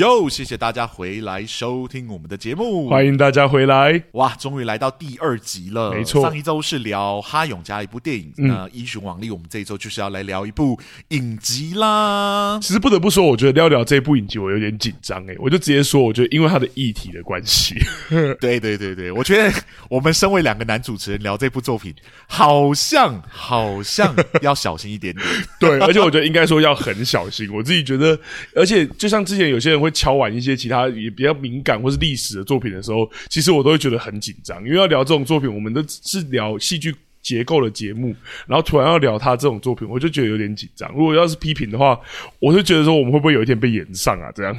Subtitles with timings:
[0.00, 4.02] 哟，谢谢大家回来收听我们的节目，欢迎大家回来！
[4.12, 5.90] 哇，终于来到第二集了。
[5.92, 12.58] 没错，上一周是聊哈勇家一部电影，嗯、那依循往例，我们这一周就是要来聊一部影集啦。
[12.62, 17.74] 其实不得不说，我觉得聊聊这部影集，我有点紧张诶，我就直接说，我觉得因为它的议题的关系。
[18.40, 19.52] 对对对对，我觉得
[19.90, 21.94] 我们身为两个男主持人聊这部作品，
[22.26, 25.26] 好像好像要小心一点点。
[25.60, 27.52] 对，而且我觉得应该说要很小心。
[27.52, 28.18] 我自己觉得，
[28.56, 29.89] 而且就像之前有些人会。
[29.90, 38.14] 敲完一些其他也比较敏感或是历史的作品的时候，其实我都会觉得很紧张，因为要聊这种作品，我们都是聊戏剧结构的节目，
[38.46, 40.90] 然后突然要聊他这种作品，我就觉得有点紧张。
[40.92, 41.98] 如果要是批评的话，
[42.38, 44.32] 我就觉得说我们会不会有一天被演上啊？
[44.34, 44.56] 这样，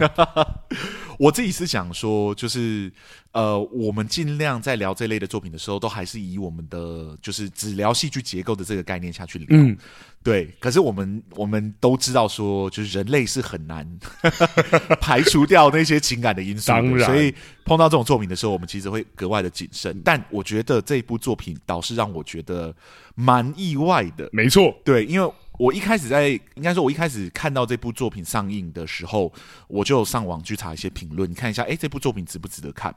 [1.17, 2.91] 我自己是想说，就是
[3.33, 9.47] 呃，我们尽量在聊这类的作品的时候，都还是以我们的就是只聊戏剧结构的这个概念下去聊。
[9.51, 9.77] 嗯
[10.23, 13.87] 对，可是我们我们都知道说，就是人类是很难
[15.01, 17.33] 排除掉那些情感的因素的，当然，所以
[17.65, 19.99] 碰到这种作品的时候，我们其实会格外的谨慎。
[20.03, 22.75] 但我觉得这一部作品倒是让我觉得
[23.15, 24.29] 蛮意外的。
[24.31, 25.33] 没错，对，因为。
[25.61, 29.31] 我一开始在，应该说，我一开始看到这部作品上映的时候，
[29.67, 32.91] 我就上网去查一些评论，你看一下，哎，这部作品值不值得看？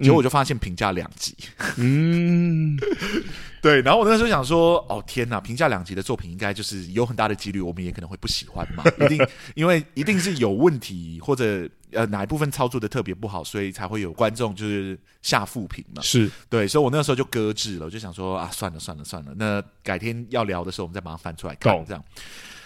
[0.00, 1.32] 结果我就发现评价两极。
[1.76, 2.76] 嗯，
[3.62, 3.80] 对。
[3.82, 9.24] 然后我那时候想说，哦天哪，评价两极的作品，应该就是有很大的几率，我们也可能会不喜欢嘛，一定，
[9.54, 11.70] 因为一定是有问题或者。
[11.92, 16.02] 呃，哪一部分操作的特别不好，所以才会有观众就是下负评嘛？
[16.02, 22.04] 是对，所以我那时候就搁置了，我就想说啊，算了算了算了，那改天要聊的时候，我们再把它翻出来看，这样。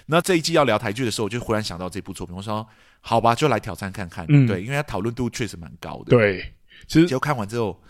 [0.07, 2.67] 那这一季要聊台剧的时候，我就忽然想到这部作品，我说
[3.01, 4.27] 好吧，就来挑战看看。
[4.29, 6.11] 嗯，对，因为它讨论度确实蛮高的。
[6.11, 6.53] 对，
[6.87, 7.81] 其实结果看完之后，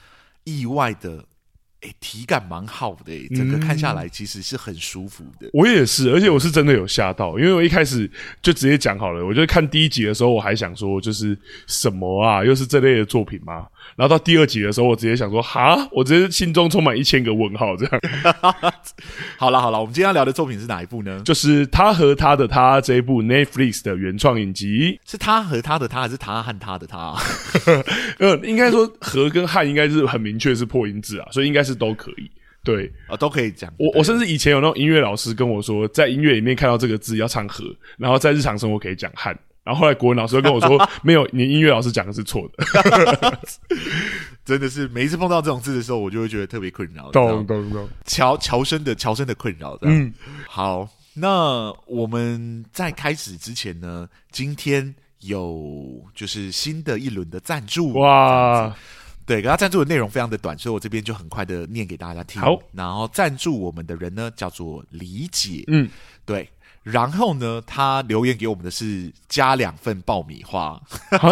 [0.44, 1.24] 意外的。
[1.82, 5.46] 诶，体感蛮好的，诶，整个看下来其实是很舒服的。
[5.48, 5.50] 嗯。
[5.52, 8.10] 我也是，而且我是真的有吓到，因为我一开始
[8.40, 13.66] 就直接讲好了，我就看第一集的时候，我还想说，就是什么啊，又是这类的作品吗？
[13.96, 18.00] 然后到第二集的时候，我直接想说，哈，我直接心中充满一千个问号，这样。
[19.36, 21.20] 好了好了，我们今天要聊的作品是哪一部呢？
[21.24, 25.00] 就是他和他的他这一部 Netflix 的原创影集。
[25.04, 27.14] 是他和他的他，还是他和他的他？
[28.18, 32.30] 呃，应该说和跟汉应该是很明确是破音字啊，所以应该是都可以。
[32.64, 33.72] 对啊，都可以讲。
[33.76, 37.64] 我我甚至以前有那种音乐老师跟我说，在音乐里面看到这个字要唱和，
[37.98, 39.36] 然后在日常生活可以讲汉。
[39.64, 43.38] 然后后来国文老师就跟我说：“没有，你音乐老师讲的是错的。
[44.44, 47.10] ”真的是每一次碰到这种字的时候，我就会觉得特别困扰。
[47.12, 49.78] 懂懂懂，乔乔生的乔生的困扰。
[49.82, 50.12] 嗯，
[50.48, 58.74] 好，那我们在开始之前呢，今天有就是新的一轮的赞助哇。
[59.24, 62.40] 对，给他赞助的内容非常的短，所以我这边就很快的念给大家听。
[62.40, 65.64] 好，然后赞助我们的人呢，叫做理解。
[65.68, 65.88] 嗯，
[66.24, 66.48] 对。
[66.82, 70.82] 然后呢，他留言给我们的是加两份爆米花，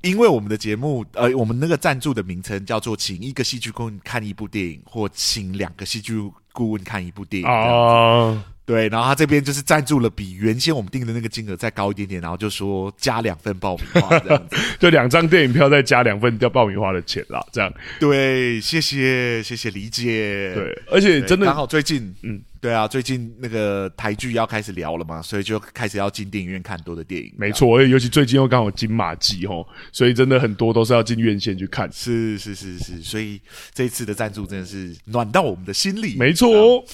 [0.00, 6.18] 因为我们的节目，呃，我们那个赞助的名称叫做“请一个戏剧顾问看一部电影”或“请两个戏剧
[6.52, 8.42] 顾问看一部电影”哦。
[8.70, 17.72] 对，然后他这边就是赞助了比原先我们定的那个金额再高一点点，然后就说加两份爆米花这样子， 就两张电影票再加两份掉爆米花的钱啦，这样。
[17.98, 20.54] 对，谢谢谢谢理解。
[20.54, 27.32] 对，而且真的刚好最近，嗯，对啊，最近那个台剧要开始聊了嘛，所以就开始要进电影院看很多的电影。
[27.36, 31.90] 没错，而且尤其最近又刚好金马季哦，所以真的很多都是要进院线去看。
[31.92, 33.40] 是是是是，所以
[33.74, 36.16] 这一次的赞助真的是暖到我们的心里。
[36.16, 36.84] 没错哦。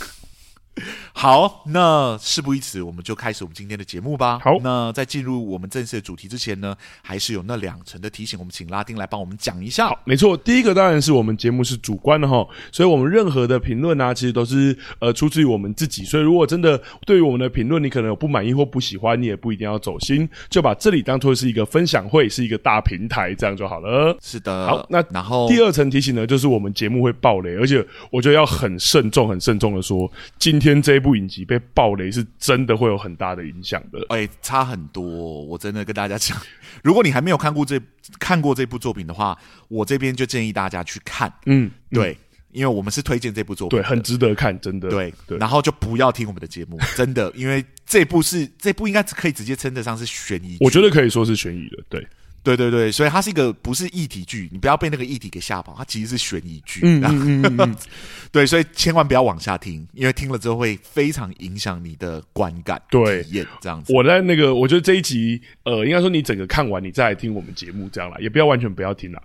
[1.13, 4.39] 好，那事不宜迟，我们就开始我们今天的节目吧。
[4.43, 9.91] 好，那在进入我们正式的主题之前呢，还是有那两层的提醒，我们请拉丁来帮我们讲一下。
[10.05, 16.05] 没错，第一个当然是我们节目是主观的哈，所以我们任何的评论啊，其实都是呃出自于我们自己。
[16.05, 24.17] 所以如果真的对于我们的评论你可能有不满意或不喜欢，你也不一定要走心，就把这里当做是一个分享会，是一个大平台，这样就好了。
[24.21, 31.45] 是的，好，那然后第二层提醒呢，就是我们节目会爆雷，而且我觉得要很慎重、很慎重的说，今天这一部影集。
[31.45, 35.03] 被爆雷是真的会有很大的影响的，哎、欸，差很多。
[35.45, 36.37] 我真的跟大家讲，
[36.83, 37.81] 如果你还没有看过这
[38.19, 41.33] 看过这部作品的话，我这边就建议大家去看。
[41.47, 42.17] 嗯，对，嗯、
[42.53, 44.89] 因为我们是推荐这部作品，对，很值得看，真的。
[44.89, 52.07] 对对，然后就不要听我们的节目， 真的，因为这部是这部应该可以直接称得上是悬疑，我觉得可以说是悬疑的，对。
[52.55, 56.81] 对对对，所以它是一个不是议题剧，你不要被那个议题给吓跑，它其实是悬疑剧。
[56.85, 57.77] 嗯嗯嗯嗯，
[58.31, 63.93] 对，所以千万不要往下听，因为听了之后会非常影响你的观感、对体验这样子。
[63.93, 69.21] 我在那个，我觉得这一集，呃，应该说你整个看完，你再来听我们节目这样啦，也不要完全不要听啦。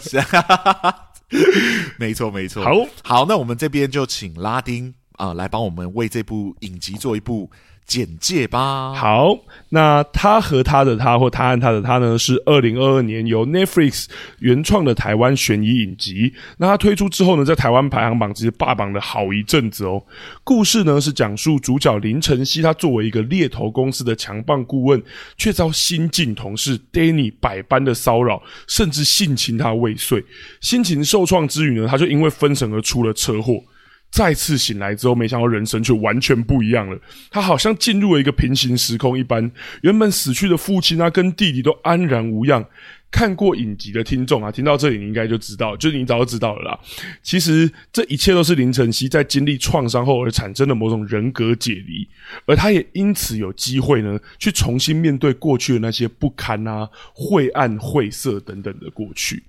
[0.00, 0.94] 是啊，
[1.98, 2.64] 没错没错。
[2.64, 2.70] 好
[3.04, 7.50] 好，那我们这边就请拉丁啊、呃、来帮我们为这部影集做一部
[7.86, 8.94] 简介吧。
[8.94, 9.38] 好，
[9.68, 14.06] 那他和他的他或他和他的他呢，是二零二二年由 Netflix
[14.38, 16.32] 原创的台湾悬疑影集。
[16.58, 20.02] 那他推出之后呢，在台湾排行榜其实霸榜了好一阵子哦。
[20.42, 25.02] 故事呢是讲述主角林晨曦，他作为一个猎头公司的强棒顾问，
[25.36, 30.24] 却遭新晋同事 Danny 百般的骚扰，甚至性侵他未遂。
[30.60, 33.62] 心情受创之余呢，他就因为分神而出了车祸。
[34.12, 36.96] 再次醒来之后，没想到人生却完全不一样了。
[37.30, 39.50] 他好像进入了一个平行时空一般，
[39.80, 42.64] 原本死去的父亲啊，跟弟弟都安然无恙。
[43.10, 46.80] 看过影集的听众啊，听到这里你应该就知道，就是你早就知道了啦。
[47.22, 52.06] 其实这一切都是林晨曦在经历创伤后而产生的某种人格解离，
[52.46, 59.42] 而他也因此有机会呢，去重新面对过去的那些不堪啊、晦暗、晦涩等等的过去。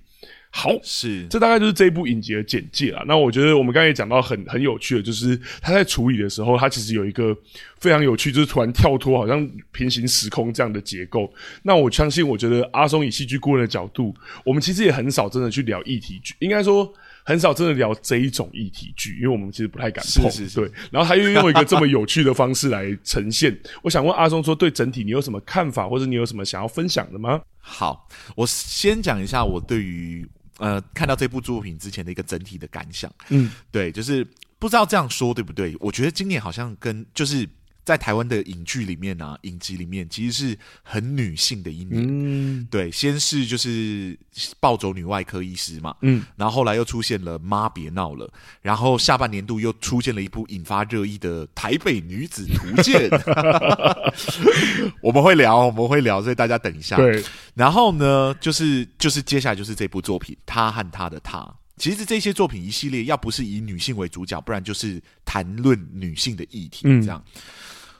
[0.56, 3.02] 好，是，这大概就是这一部影集的简介啦。
[3.08, 7.36] 那我觉得我们刚才也讲到很很有趣的，就是他在处理的时候，他其实有一个
[7.80, 11.30] 非常有趣，就是突然跳脱，好像平行时空这样的结构。
[11.64, 14.14] 那我相信，我觉得阿松以戏剧顾问的角度，
[14.44, 16.90] 我们其实也很少真的去聊议题剧，应该说
[17.24, 20.30] 很少真的聊这一种议题剧，因为我们其实不太敢碰。
[20.30, 23.58] 是是是对，然后他又用一个这么有趣的方式来呈现。
[23.82, 27.42] 我想问阿松说，对整体你有什么看法，或者你有什么想要分享的吗？
[27.58, 30.24] 好，我先讲一下我对于。
[30.58, 34.26] 呃，看到这部作品之前的一个整体的感想，嗯，对，就是
[34.58, 35.76] 不知道这样说对不对？
[35.80, 37.48] 我觉得今年好像跟就是。
[37.84, 42.04] 在台湾的影剧里面啊，影集里面其实是很女性的一年。
[42.08, 44.18] 嗯，对，先是就是
[44.58, 48.32] 暴走女外科医师嘛，嗯，然后后来又出现了妈别闹了，
[48.62, 53.10] 然后下半年度又出现了一部引发热议的《台北女子图鉴》，
[55.00, 56.96] 我们会聊，我们会聊，所以大家等一下。
[56.96, 57.22] 对，
[57.54, 61.38] 然后呢，就是就是接下来就是这部作品《她和她的她》。
[61.76, 66.82] 其实这些作品一系列，要不是以女性为主角，不然就是谈论女性的议题。
[67.02, 67.42] 这样、嗯、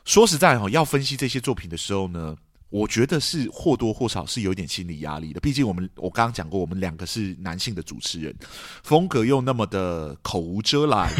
[0.04, 2.36] 说实在哈，要分析这些作品的时候呢，
[2.68, 5.40] 我觉得是或多或少是有点心理压力的。
[5.40, 8.34] 毕竟我们我刚刚讲过，我们两个是男性的主持人，
[8.82, 11.10] 风格又那么的口无遮拦，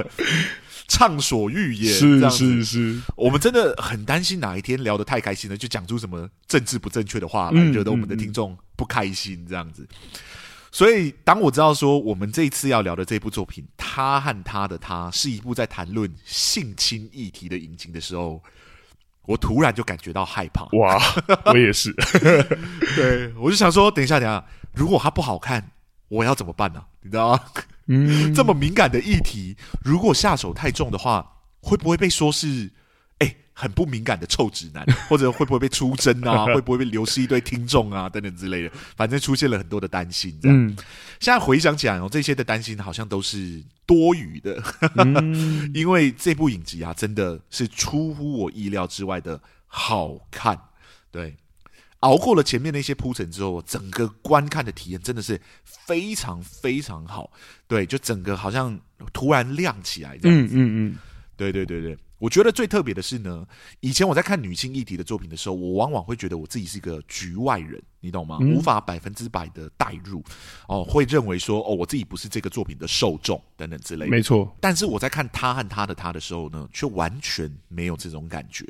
[0.88, 9.88] 畅所欲言，是是是，我们真的很担心哪一天聊得太开心了，就讲出什么政治不正确的话来，惹得我们的听众不开心，这样子。
[10.74, 18.42] 所以，当我知道说我们这一次要聊的这部作品《他和他的他》是一部在谈论性侵议题的影集的时候，
[19.26, 20.64] 我突然就感觉到害怕。
[20.72, 20.98] 哇，
[21.52, 21.92] 我也是。
[22.96, 24.42] 对，我就想说，等一下，等一下，
[24.72, 25.72] 如果它不好看，
[26.08, 26.82] 我要怎么办呢？
[27.02, 27.40] 你知道吗？
[27.88, 29.54] 嗯， 这么敏感的议题，
[29.84, 32.70] 如果下手太重的话，会不会被说是？
[33.62, 36.46] 很不敏感的臭直男， 或者会不会被出征啊？
[36.52, 38.08] 会不会被流失一堆听众啊？
[38.08, 40.36] 等等之类的，反正出现了很多的担心。
[40.42, 40.74] 这样，嗯、
[41.20, 44.60] 现在回想起来哦，这些的担心好像都是多余的，
[44.96, 50.58] 嗯、 因为这部影集啊，真的是出乎我意料之外的好看。
[51.12, 51.36] 对，
[52.00, 57.30] 熬过了前面那些铺陈之后，整个观看的体验真的是非常非常好。
[57.68, 58.76] 对，就整个好像
[59.12, 60.54] 突然亮起来这样子。
[60.56, 60.98] 嗯嗯嗯，
[61.36, 61.96] 对对对对。
[62.22, 63.44] 我觉得最特别的是呢，
[63.80, 68.38] 以前我在看女性议题的作品的时候，我往往会觉得我自己是一个局外人，你懂吗？
[68.40, 70.22] 嗯、无法百分之百的代入，
[70.68, 74.10] 哦，会认为说，哦，我自己不是这个作品的受众等等之类的。
[74.12, 74.56] 没错。
[74.60, 78.64] 但是我在看他和他的他的时候呢，却完全没有这种感觉。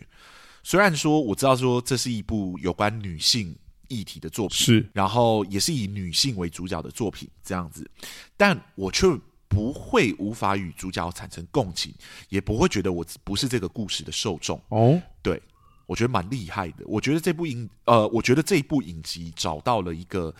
[0.63, 3.55] 虽然说我知道说这是一部有关女性
[3.89, 7.87] 议题的作品，是，然后也是以女性为主角的作品这样子，
[8.35, 9.09] 但我却。
[9.53, 11.95] 不会无法与主角产生共情，
[12.31, 14.99] 也不会觉得我不是这个故事的受众哦。
[15.21, 15.41] 对，
[15.85, 16.85] 我觉得蛮厉害的。
[16.87, 20.35] 我觉得这部影，呃，我觉得这一部影集找到了一个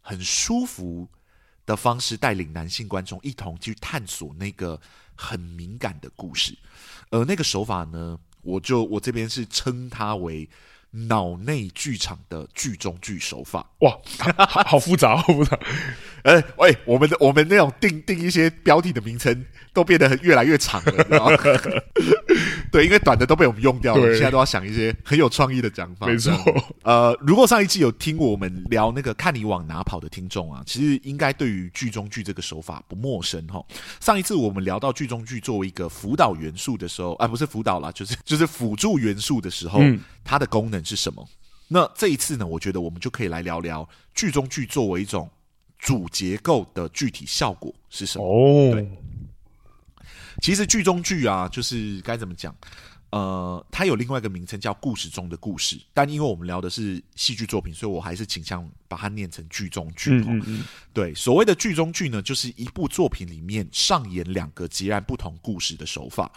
[0.00, 1.06] 很舒服
[1.66, 4.80] 的方式，带领男性观众一同去探索那个
[5.14, 6.56] 很敏感的故事。
[7.10, 10.48] 而那个手法呢，我就我这边是称它为。
[10.90, 13.96] 脑内剧场的剧中剧手法，哇，
[14.48, 15.58] 好，好复杂，好复杂。
[16.24, 21.36] 哎、欸，喂，我们的我们那种定定一些标题的名称都变得越来越长了，知道吗？
[22.72, 26.06] 对，因为短的都被我们用掉了，现在都要想一些很有创意的讲法。
[26.06, 33.64] 没错错，呃，如果上一季有听过我们聊那个看你往哪跑的听众啊，其实应该对于剧中剧这个手法不陌生哈。
[34.00, 41.28] 上一次我们聊到剧中剧作为一个辅导元素的时候，啊，不是辅导啦，就是就是辅助元素的时候，嗯、它的功能是什么？
[41.68, 45.30] 那这一次呢，我觉得我们就可以来聊聊剧中剧作为一种
[45.78, 48.24] 主结构的具体效果是什么。
[48.24, 48.90] 哦，对，
[50.40, 52.54] 其实剧中剧啊，就是该怎么讲？
[53.10, 60.10] 呃，它有另外一个名称叫“故事中的故事”，但因为我们聊的是戏剧作品，所以我还是倾向把它念成剧中剧。
[60.10, 60.64] 嗯嗯嗯。
[60.92, 66.30] 对，所谓的剧中剧呢，就是一部作品里面上演两个截然不同故事的手法，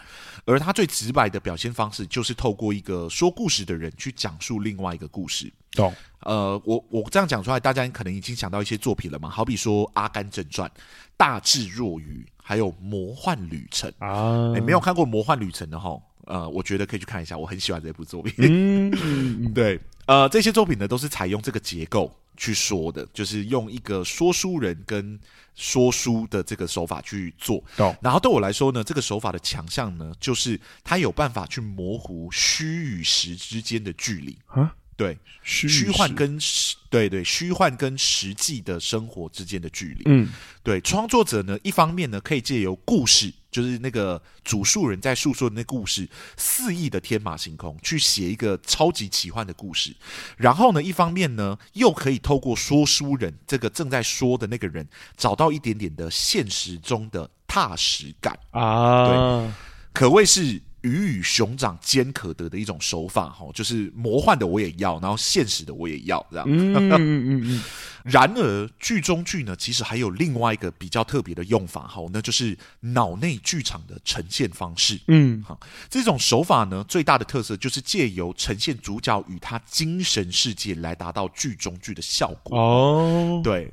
[0.46, 5.52] 而它最直白的表现方式，就是透过一个说故事的人去讲述另外一个故事。
[5.72, 5.92] 懂？
[6.20, 9.28] 呃，我我这样讲出来，大家可能已经想到一些作品了嘛？
[9.28, 10.70] 好比说《阿甘正传》、
[11.16, 14.54] 《大智若愚》，还有《魔幻旅程》啊。
[14.56, 16.00] 哎，没有看过《魔幻旅程》的齁。
[16.26, 18.34] 呃，我觉得可以去看一下，我很喜欢这部作品。
[18.38, 25.18] 嗯， 对，呃，这些作品呢都是采用这个结构去说的，就是用一个说书人跟
[25.54, 27.62] 说书的这个手法去做。
[27.76, 34.38] 哦，然后对我来说呢，这个手法的强项呢，就是它有办法去模糊虚与实之间的距离。
[34.46, 40.02] 啊对，虚虚幻跟实，对对，虚幻跟实际的生活之间的距离。
[40.04, 40.28] 嗯，
[40.62, 49.96] 对，创作者呢，一方面呢，可以借由故事，就是那个主述人在诉说的那故事，肆意的天马行空，去写一个超级奇幻的故事。
[50.36, 59.06] 然后呢，一方面呢，又可以透过说书人这个正在说的那个人，找到一点点的现实中的踏实感啊。
[59.06, 59.52] 对，
[59.94, 60.60] 可谓是。
[60.82, 66.46] 鱼与熊掌兼可得的一种手法，哈，就是魔幻的我也要，然后现实的我也要，这样。
[66.48, 67.62] 嗯嗯嗯嗯。
[68.04, 74.98] 然而，剧中剧呢，其实还有另外一个比较特别的用法，哈，那就是脑内剧场的呈现方式。
[75.06, 75.58] 嗯，好，
[75.88, 82.58] 这种手法呢，最大的特色就是借由呈现主角与他精神世界来达到剧中剧的效果。
[82.58, 83.72] 哦，对。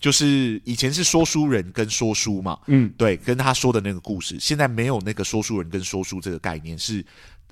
[0.00, 7.04] 就是以前是说书人跟说书嘛，嗯，对，跟他说的那个故事，现在没有那个说书人跟说书这个概念，是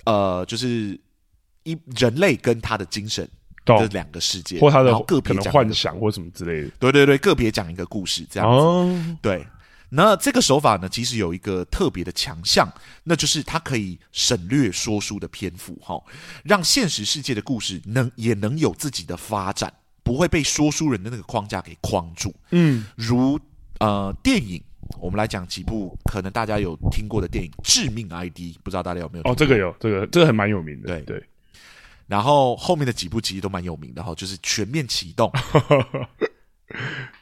[0.05, 0.99] 呃，就是
[1.63, 3.27] 一人类跟他的精神
[3.65, 9.45] 的两个世界，或他的个别幻想或什么之类的，对对对，个别讲一个故事这样子，哦、对。
[9.93, 12.65] 那这个手法呢，其实有一个特别的强项，
[13.03, 16.01] 那就是它可以省略说书的篇幅，哈，
[16.45, 19.73] 让现实世界的故事能也能有自己的发展。
[20.03, 22.33] 不会被说书人的那个框架给框住。
[22.51, 23.39] 嗯，如
[23.79, 24.61] 呃电影，
[24.99, 29.31] 我们来讲几部可能大家有听过的电影，《致命 ID》，不知道大家有没有听过？
[29.31, 30.87] 哦，这个有，这个这个还蛮有名的。
[30.87, 31.23] 对对。
[32.07, 35.29] 然后后面的几部其实都蛮有名的哈，就是《全面启动》、《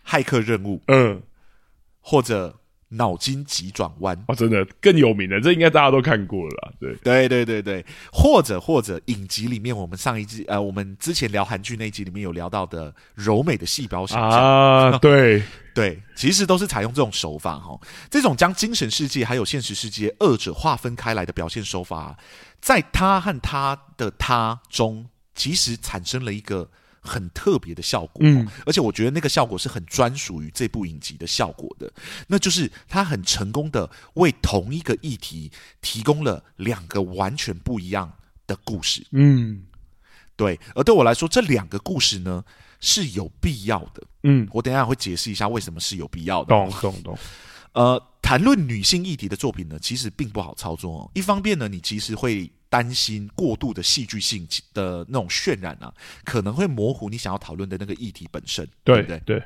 [0.06, 1.22] 骇客任务》，嗯，
[2.02, 2.59] 或者。
[2.90, 6.72] 脑筋急转弯哦，真的更有名的，这应该大家都看过了啦。
[6.80, 15.44] 对，对，对，对，对，或者或者影集里面，我们上一集呃，我们之前聊韩剧那一集里面有聊到的柔美的细胞想象啊， 对
[15.76, 17.80] 对，其实都是采用这种手法哈。
[18.10, 22.18] 这种将精神世界还有现实世界二者划分开来的表现手法，
[22.60, 25.06] 在他和他的他中，
[25.36, 26.70] 其实产生了一个。
[27.02, 31.92] 很特别的效果，嗯，而且我觉得那个效果是很专属于这部影集的效果的，
[32.28, 35.52] 那就是他很成功的为同一个议题
[35.82, 38.12] 提供了两个完全不一样
[38.46, 39.64] 的故事，嗯，
[40.36, 42.44] 对，而对我来说，这两个故事呢
[42.80, 47.18] 是有必要的，嗯，我等一下会解释一下为什么是有必要的，懂懂懂，
[47.74, 52.52] 呃，谈论女性议题的作品呢，其实并不好操作哦，一方面呢，你其实会。
[52.70, 59.20] 担心过度的戏剧性的那种渲染啊，可能会模糊你想要讨论的那个议题本身，对，对不对？
[59.40, 59.44] 对。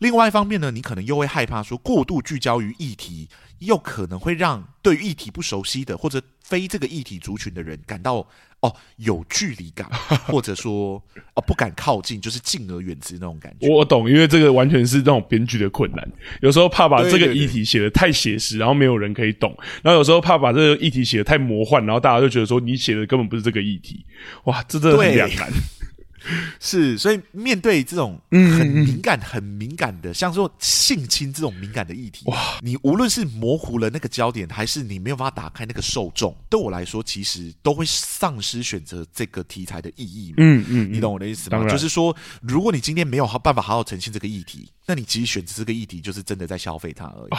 [0.00, 3.28] 另外一方面呢，你可能又会害怕说，过度聚焦于议题，
[3.58, 8.24] 又可能会让对于议题不熟悉的或者非这个议题族群的人感到。
[8.60, 9.86] 哦，有距离感，
[10.24, 10.94] 或者说
[11.34, 13.68] 哦不敢靠近，就是敬而远之那种感觉。
[13.68, 16.12] 我懂，因为这个完全是那种编剧的困难。
[16.40, 24.02] 有时候怕把这个议题写得太写实，然后没有人可以懂；然后有时候怕把这个议题写得太魔幻，然后大家就觉得说你写的根本不是这个议题。
[24.44, 25.52] 哇，这真的很两难。
[26.60, 40.34] 是，所以面对这种很敏感、很敏感的，像说性侵这种敏感的议题，哇，你无论是模糊了那个焦点，还是你没有办法打开那个受众，对我来说，其实都会丧失选择这个题材的意义。
[40.38, 41.66] 嗯嗯，你懂我的意思吗？
[41.68, 47.30] 就是说，如果你今天没有好办法好好呈现这个议题，那你其实选择这个议题，就是真的在消费它而已。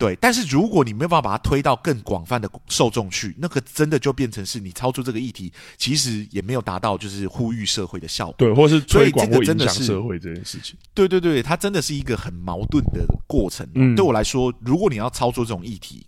[0.00, 8.34] 对，但是如果你没有办法把它推到更广泛的受众去，那个真的就变成是你超出这个议题，其实也没有达到就是呼吁社会的效果。
[8.38, 10.74] 对，或是推广或影响社会这件事情。
[10.94, 13.68] 对对对，它真的是一个很矛盾的过程。
[13.74, 16.06] 嗯，对我来说，如果你要操作这种议题，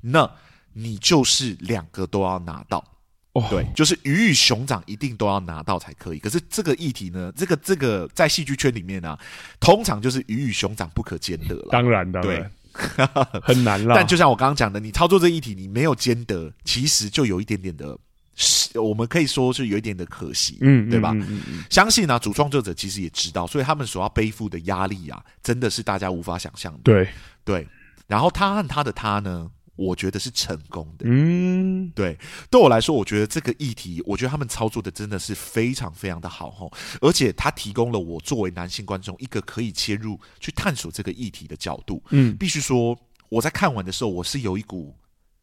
[0.00, 0.30] 那
[0.72, 2.84] 你就是两个都要拿到。
[3.32, 6.20] 哦，对，就是鱼与熊掌一定都要拿到才可以。
[6.20, 9.20] 可是这个议题呢，这个这个在戏剧圈里面呢，啊，
[9.58, 11.68] 通常就是鱼与熊掌不可兼得了。
[11.70, 12.48] 当然，当然。
[13.42, 17.98] 很难了，但就像我刚刚讲的，你操作这一题，你没有兼得，其实就有一点点的
[18.34, 21.12] 是我们可以说是有一点的可惜，嗯，对吧？
[21.12, 26.80] 嗯嗯嗯、相信呢、啊，主创作者其实也知道，所以他们所要背负的压力啊，真的是大家无法想象的。
[26.82, 27.08] 对。
[27.44, 27.66] 对，
[28.06, 31.06] 然后他和他的他呢，我觉得是成功的。
[31.08, 32.18] 嗯，对，
[32.50, 42.02] 对我来说，我觉得这个议题，我觉得他们操作的真的是非常非常的好吼，而且他提供了我作为男性观众一个可以切入去探索这个议题的角度。
[42.10, 42.96] 嗯，必须说，
[43.28, 44.94] 我在看完的时候，我是有一股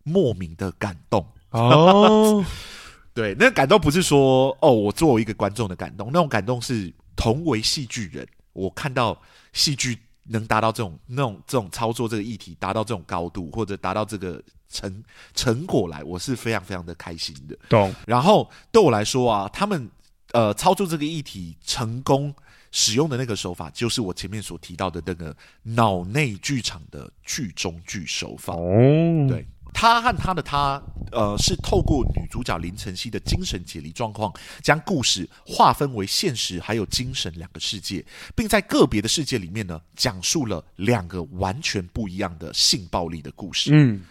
[0.03, 2.45] 莫名的感动哦。
[3.12, 9.19] 对，那个感动不是说哦，我作为一个观众的感动，那种感动是同为戏剧人，我看到
[9.51, 9.98] 戏剧
[10.29, 17.57] 能达到这种、那种、这种操作这个议题达到这种高度，或者达到这个成成果来，我是非常非常的开心的。
[17.67, 17.93] 懂。
[18.05, 19.89] 然后对我来说啊，他们
[20.31, 22.33] 呃操作这个议题成功
[22.71, 28.53] 使用的那个手法，就是我前面所提到的那个脑内剧场的剧中剧手法。
[28.53, 29.45] 哦，对。
[29.74, 43.72] 他和他的他，呃，是透过女主角林晨曦的精神解离状况，将故事划分为现实还有精神两个世界，并在个别的世界里面呢，讲述了两个完全不一样的性暴力的故事。
[43.74, 44.02] 嗯，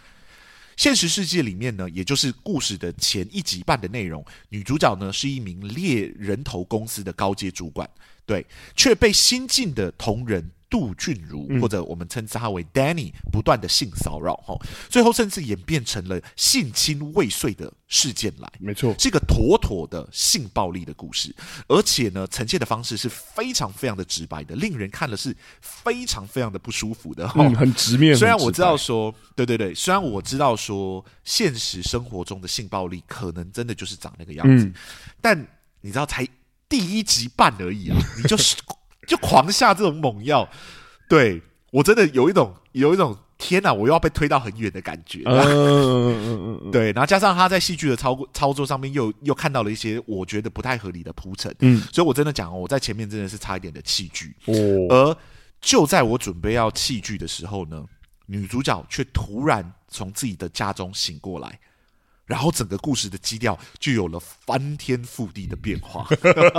[0.75, 7.87] 现实世界里面呢，也就是故事的前一集半的内容，女主角呢是一名猎人头公司的高阶主管，
[8.25, 10.49] 对，却被新进的同仁。
[10.69, 14.55] 杜俊如，或者我们称之他为 Danny，不断的性骚扰，哈，
[14.87, 18.47] 最后甚至演变成了性侵未遂的事件来。
[18.59, 21.35] 没错，是一个妥妥的性暴力的故事，
[21.67, 28.15] 而且呢，呈现的方式是非常非常的直白的，令人看了是非常非常的不舒服的，嗯，很直面。
[28.15, 34.73] 虽然我知道说，对对对，虽然我知道说，现实生活中的性暴力可能真的就是长那个样子，嗯，
[35.19, 35.47] 但
[35.81, 36.27] 你知道，才
[36.67, 38.55] 第一集半而已啊，你就是。
[39.09, 40.47] 就狂下这种猛药，
[41.09, 45.23] 对我真的有一种有一种天哪，我又要被推到很远的感觉。
[45.25, 54.35] 嗯嗯嗯， 对，然后加上他在戏剧的操操作上面又又看到了一些我觉得不太合理的铺陈，嗯，所以我真的讲，哦我在前面真的是差一点的弃剧。
[54.45, 54.53] 哦，
[54.89, 55.17] 而
[55.59, 57.83] 就在我准备要弃剧的时候呢，
[58.27, 61.59] 女主角却突然从自己的家中醒过来。
[62.29, 66.07] 然后整个故事的基调就有了翻天覆地的变化。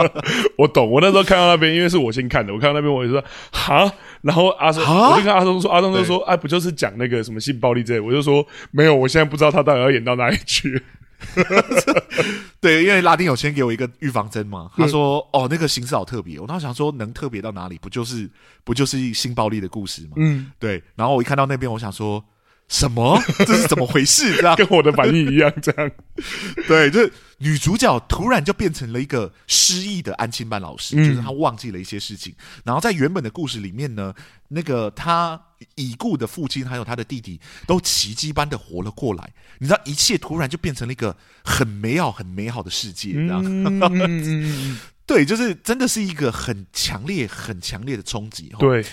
[0.58, 3.88] 我懂，我那时候看到那边，因为是我先看的，我看到那边我就说哈，
[4.20, 8.00] 然后阿松，我就跟阿松说，阿松就说，哎，不就是讲那个什么性暴力之类？
[8.00, 10.82] 我就说没有，我现在不知道他到底要演到哪里去。
[12.60, 17.78] 对，因为拉丁有先给我一个预防针嘛，他说哦，那个形式好特别，我当时想说能特别到哪里？
[17.78, 18.28] 不就是
[18.64, 20.14] 不就是性暴力的故事嘛？
[20.16, 20.82] 嗯，对。
[20.96, 22.24] 然后我一看到那边，我想说。
[22.70, 23.20] 什么？
[23.44, 24.36] 这是怎么回事？
[24.36, 25.90] 这样 跟我的反应一样，这样
[26.68, 32.32] 对，就是女主角突然就变成了一个失忆的安亲班老师，嗯、就是她忘记了一些事情。
[32.64, 34.14] 然后在原本的故事里面呢，
[34.48, 35.38] 那个她
[35.74, 39.28] 已故的父亲还有她的弟弟都奇迹般的活了过来。
[39.58, 43.42] 你知道，一切突然就变成了一个很美好、很美好的世界，这样。
[43.44, 48.54] 嗯、对，就是真的是一个很强烈、很强烈的冲击。
[48.60, 48.86] 对。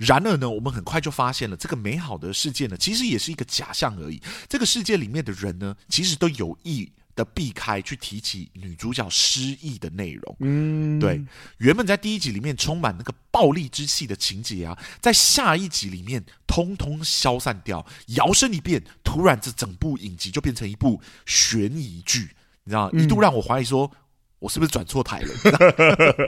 [0.00, 4.18] 然而呢，我们很快就发现了这个美好的世界呢，其实也是一个假象而已。
[4.48, 10.36] 这个世界里面的人呢，其实都有意的避开去提起女主角失忆的内容。
[10.40, 11.22] 嗯，对。
[11.58, 22.30] 原本在第一集里面充满那个暴力之气的情节啊，在下一集里面通通消散掉，摇身一变，突然这整部影集就变成一部悬疑剧。
[22.64, 23.90] 你知道，一度让我怀疑说。
[24.40, 25.34] 我是不是转错台了？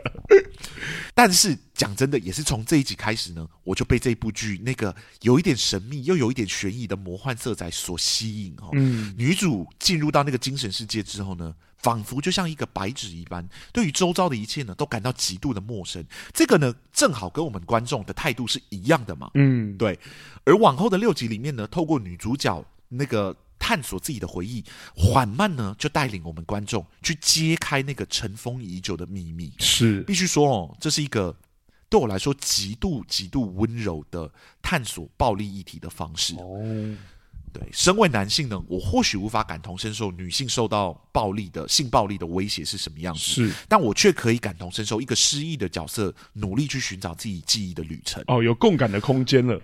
[1.14, 8.68] 但是讲真的，也是从这一集开始呢，我就被这部剧那个有一点神秘又有一点悬疑的魔幻色彩所吸引哦。
[8.75, 16.05] 嗯，女主进入到那个精神世界之后呢，仿佛就像一个白纸一般，对于周遭的一切呢，都感到极度的陌生。
[16.33, 19.31] 这个呢，正好跟我们观众的态度是一样的嘛。
[19.35, 19.98] 嗯，对。
[20.44, 23.35] 而往后的六集里面呢，透过女主角那个。
[23.64, 29.53] 探索自己的回忆，缓慢呢，就带领我们观众去揭开那个尘封已久的秘密。
[29.61, 31.35] 是，必须说哦，这是一个
[31.88, 34.29] 对我来说极度极度温柔的
[34.61, 36.35] 探索暴力议题的方式。
[36.35, 36.61] 哦，
[37.53, 48.25] 对，身为男性呢，我或许无法感同身受女性受到暴力的性暴力的威胁是什么样子，是，但我却可以感同身受一个失忆的角色努力去寻找自己记忆的旅程。
[48.27, 49.61] 哦，有共感的空间了。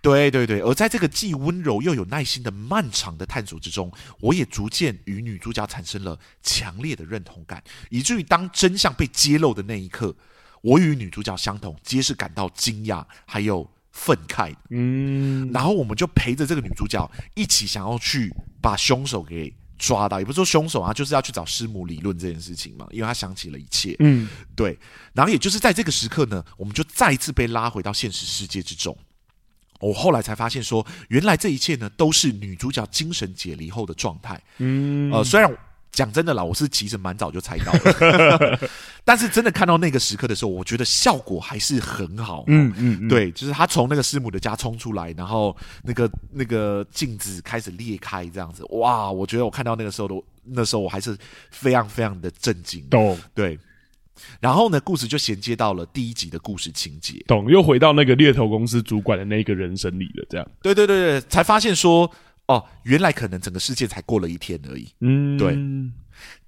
[0.00, 10.14] 对对对，而在这个既温柔又有耐心的漫长的探索之中，我也逐渐与女主角产生了强烈的认同感，以至于当真相被揭露的那一刻，
[10.62, 14.54] 我与女主角相同，皆是感到惊讶还有愤慨。
[14.70, 18.32] 嗯，然后我们就陪着这个女主角一起想要去
[18.62, 23.96] 把凶手给抓到，也不是说凶手啊，就是要去找师母理论这件事情嘛，因为她想起了一切。
[23.98, 24.78] 嗯，对，
[25.12, 28.96] 然后也就是在这个时刻呢，我们就再一次被拉回到现实世界之中。
[29.80, 34.40] 我后来才发现，说原来这一切呢，都是女主角精神解离后的状态。
[34.58, 35.50] 嗯，呃，虽然
[35.90, 38.58] 讲真的啦，我是其实蛮早就猜到了，
[39.04, 42.44] 但是真的看到那个时刻的时候，我觉得效果还是很好。
[42.46, 49.10] 嗯嗯，嗯，对，就是他从那个师母的家冲出来，然后那个那个镜子开始裂开，这样子，哇！
[49.10, 50.14] 我觉得我看到那个时候的
[50.44, 51.16] 那时候，我还是
[51.50, 52.84] 非常非常的震惊。
[52.88, 53.58] 懂，对。
[54.40, 57.50] 然后呢，故事就衔接到了第一集的故事情节，懂？
[57.50, 60.50] 又回到那个猎头公司主管的那个人生里了，这样。
[60.62, 62.10] 对对对对，才发现说。
[62.48, 64.88] 哦，原来可能整个世界才过了一天而已。
[65.00, 65.54] 嗯，对。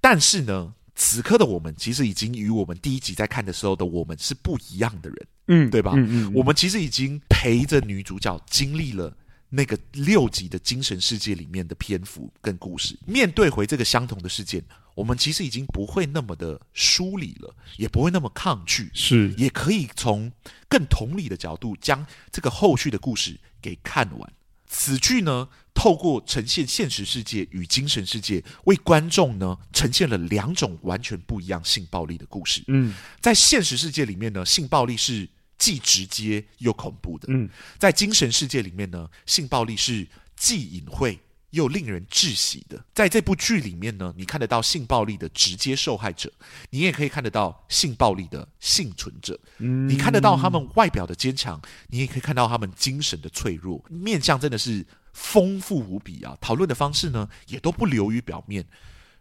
[0.00, 5.26] 但是呢，此刻的我们其实已经与我们第一集在看的时候的我们是不一样的人。
[5.48, 5.92] 嗯，对吧？
[5.94, 6.32] 嗯嗯，嗯。
[6.34, 9.14] 我们其实已经陪着女主角经历了
[9.50, 12.96] 那个六集的精神世界里面的篇幅跟故事。
[13.06, 18.90] 面对回这个相同的事件，我们其实已经不会那么的疏离了，也不会那么抗拒。
[18.94, 20.30] 是，也可以从
[20.68, 24.32] 更同理的角度将这个后续的故事给看完。
[24.72, 32.62] 此剧呢，透过呈现现实世界与精神世界，为观众呢呈现了两种完全不一样性暴力的故事。
[32.68, 35.28] 嗯，在现实世界里面呢，性暴力是
[35.60, 37.26] 既直接又恐怖的。
[37.28, 41.20] 嗯，在精神世界里面呢，性暴力是既隐晦
[41.50, 42.82] 又令人窒息的。
[42.94, 46.32] 在这部剧里面呢，你看得到性暴力的直接受害者，
[46.70, 49.38] 你也可以看得到性暴力的幸存者。
[49.58, 53.84] 嗯，你看得到他们外表的坚强，你也可以看到他们精神的脆弱。
[53.90, 56.38] 面相真的是丰富无比啊！
[56.40, 58.64] 讨论的方式呢，也都不流于表面。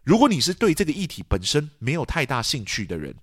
[0.02, 3.14] 如果你是对这个议题本身没有太大兴趣的人，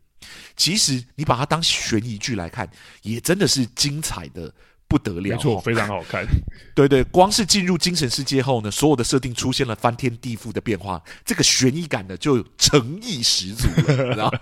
[0.56, 2.70] 其实你把它当悬疑剧来看，
[3.02, 4.54] 也真的是精彩的。
[4.90, 6.26] 不得了，没错，非常好看。
[6.74, 13.84] 对对，光是进入精神世界后呢，所有的设定出现了翻天地覆的变化，这个悬疑感呢就诚意十足了，
[14.16, 14.34] 知道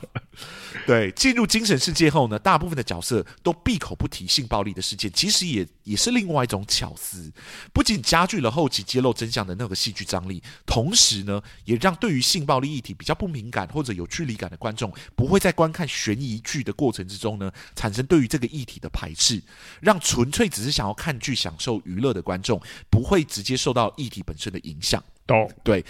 [0.85, 7.31] 对，进入精神世界后呢，大部分的角色都闭口不提性暴力的事件，其实也也是另外一种巧思，
[7.71, 19.41] 不仅加剧了后期揭露真相的那个戏剧张力，同时呢，也让对于性暴力议题比较不敏感或者有距离感的观众，不会在观看悬疑剧的过程之中呢，产生对于这个议题的排斥，
[19.79, 25.01] 让纯粹只是想要看剧享受娱乐的观众，不会直接受到议题本身的影响。
[25.25, 25.49] 懂？
[25.63, 25.85] 对。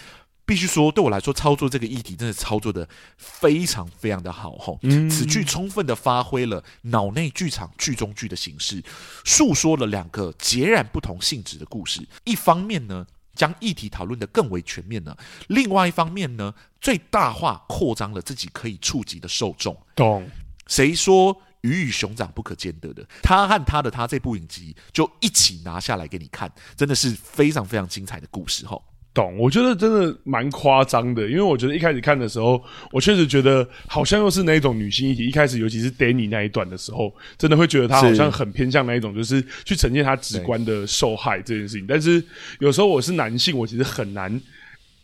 [0.46, 4.80] 必须说，对我来说，操作这个议题真的操作的非常非常的好吼。
[4.84, 8.84] 嗯，此剧充分的发挥了脑内剧场剧中剧的形式，
[9.24, 12.08] 诉说了两个截然不同性质的故事。
[12.24, 15.14] 一方面呢，将议题讨论的更为全面呢；
[15.48, 19.76] 另外一方面呢，最大化扩张了自己可以触及的受众。
[19.96, 20.30] 懂？
[20.68, 23.04] 谁说鱼与熊掌不可兼得的？
[23.24, 28.84] 他和他的他这部影集就一起拿下来给你看，真的是非常非常精彩的故事吼。
[29.16, 35.26] 懂，我觉得真的蛮夸张的，因为我觉得一开始看的时候，我确实觉得好像又是那一种女性议题。
[35.26, 41.86] 一开始，尤其是 Danny 那一段的时候，真的会觉得她好像很偏向那一种，就是去呈现她直观的受害这件事情。
[41.88, 42.22] 但是
[42.60, 44.30] 有时候我是男性，我其实很难，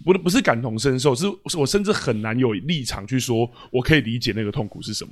[0.04, 1.26] 不不是感同身受，是
[1.58, 5.12] 我甚至很难有立场去说，我可以理解那个痛苦是什么。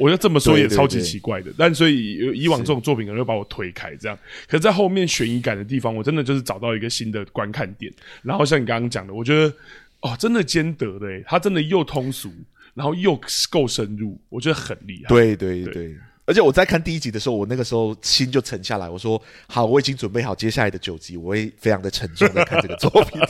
[0.00, 4.18] 我要这么说也超级奇怪的，但所以以往这种作品可能会把我推开这样。
[4.48, 7.92] 可是在后面悬疑感的地方，我真的就是找到一个新的观看点。
[8.22, 9.54] 然后像你刚刚讲的，我觉得
[10.00, 12.32] 哦，真的兼得的，诶，他真的又通俗，
[12.74, 15.08] 然后又够深入，我觉得很厉害。
[15.08, 15.72] 对对对。
[15.74, 15.96] 对
[16.30, 18.88] 而且我在看第一集的时候，我那个时候心就沉下来。
[18.88, 23.20] 我说：“好，我已经准备好接下来的九集，我会非常的沉重的看这个作品。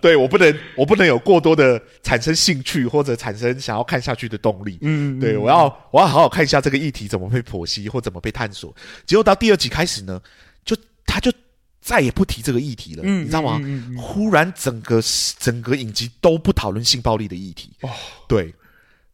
[0.00, 4.78] 对，我不能， 我不能有过多的产生兴趣或者产生想要看下去的动力。
[4.82, 8.72] 嗯，对，我要我要好好看一下这个议题怎么被剖析或怎么被探索。
[9.04, 10.22] 结果到第二集开始呢，
[10.64, 11.32] 就他就
[11.80, 13.58] 再也不提这个议题了，嗯、你知道吗？
[13.64, 15.00] 嗯嗯嗯、忽然整个
[15.40, 17.72] 整个影集都不讨论性暴力的议题。
[17.80, 17.90] 哦，
[18.28, 18.54] 对。”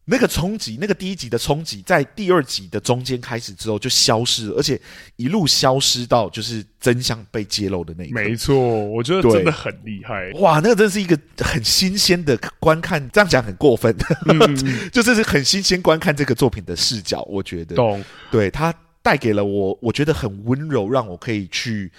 [0.07, 4.79] 那个冲击，那个第一集的冲击，在第二集的中间开始之后就消失了，而且
[5.15, 8.21] 一路消失到就是真相被揭露的那一刻。
[8.21, 10.29] 没错，我觉得真的很厉害。
[10.35, 13.95] 哇，那个真是一个很新鲜的观看，这样讲很过分，
[14.27, 14.55] 嗯、
[14.93, 17.23] 就是很新鲜观看这个作品的视角。
[17.23, 18.03] 我觉得，懂？
[18.29, 21.91] 对，他带给了我，我觉得很温柔，让我可以去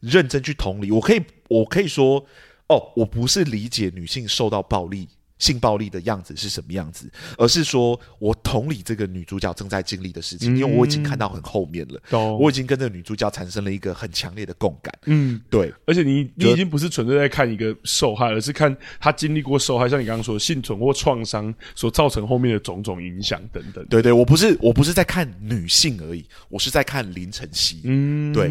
[0.00, 0.90] 认真去同理。
[0.90, 2.22] 我可以，我可以说，
[2.68, 5.08] 哦，我不是理解女性受到暴力。
[5.38, 7.10] 性暴力的样子是什么样子？
[7.36, 12.00] 而是说我同理这个女主角正在经历的事情，嗯、因为我已经看到很后面了，
[12.38, 14.94] 我已经跟这个女主角产生了一个很强烈的共感。
[15.06, 23.84] 嗯，对，而且你你已经不是纯粹在看一个受害，而是看她经历过受害，像你刚刚说的幸存或创伤所造成后面的种种影响等等。
[23.86, 27.80] 对对，我不是我不是在看女性而已，我是在看林晨曦。
[27.84, 28.50] 嗯，对，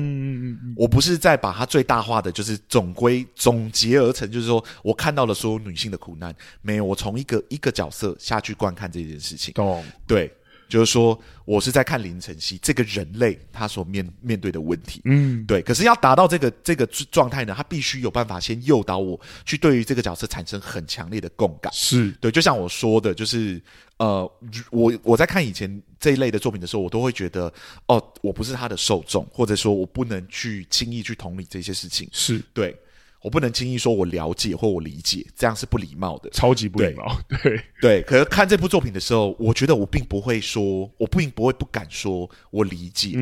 [0.75, 6.35] 我不是在把它最大化的，就是总归总结而成，就是说我看到了所有女性的苦难。
[6.61, 9.53] 没有，我从一个一个角色下去观看这件事情。
[9.53, 10.31] 懂，对，
[10.69, 15.61] 就是说我是在看林晨曦这个人类他所面面对的问题，嗯，对。
[15.61, 22.31] 可是要达到这个这个状态呢，他必须有办法先诱导我去对于这个角色产生很强烈的共感，是对。
[22.31, 23.61] 就像我说的，就是
[23.97, 24.29] 呃，
[24.71, 27.53] 我我在看以前这一类的作品的时候，我都会觉得
[27.87, 32.75] 哦，我不是他的受众，或者说我不能去轻易去同理这些事情，是对。
[33.23, 37.17] 我不能轻易说我了解或我理解，这样是不礼貌的，超级不礼貌。
[37.41, 43.13] 对对，可是看这部作品的时候，我觉得我并不会说，我并不会不敢说我理解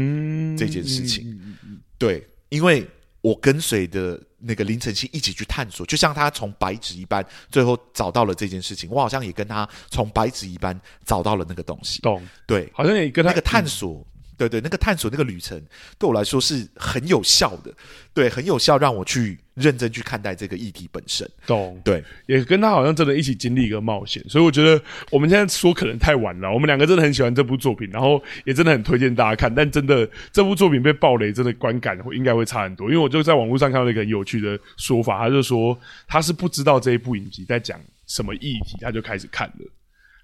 [0.58, 1.40] 这件事情。
[1.64, 2.84] 嗯、对，因为
[3.22, 8.90] 我跟随的那个林晨曦一起去探索，就像他从白纸一般，最后找到了这件事情。
[8.90, 12.02] 我好像也跟他从白纸一般找到了那个东西。
[12.02, 12.28] 懂？
[12.48, 13.94] 对，好像也跟他那个探索。
[13.94, 14.06] 嗯
[14.41, 15.62] 对对，那个探索那个旅程
[15.99, 17.71] 对我来说是很有效的，
[18.12, 21.30] 对，很有效，让我去认真去看待这个议题本身。
[21.45, 26.51] 懂，对，也跟他好像真的一起经历一个冒险，所以我觉得我们现在说可能太晚了。
[26.51, 29.54] 我们两个真的很喜欢这部作品，然后也真的很推荐大家看。
[29.54, 32.88] 但真的这部作品被暴雷，真的观感会应该会差很多。
[32.88, 35.77] 因为我就在网络上看到一个很有趣的说法，他就说
[36.08, 39.71] 他是不知道这一部影集在讲什么议题，他就开始看了。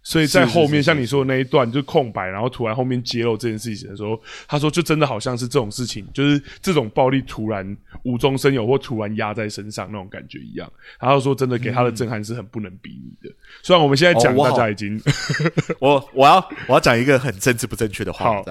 [0.10, 4.18] 所以在后面，像你说的那一段就空白，然后突然后面揭露这件事情的时候，
[4.48, 10.72] 他说就真的好像是这种事情，就是这种暴力突然无中生有或突然压在身上那种感觉一样。
[10.98, 13.36] 然后说真的给他的震撼是很不能比拟的。
[13.62, 14.98] 虽然我们现在讲大家已经，
[15.80, 18.46] 我我要我要讲一个很政治不正确的话，好，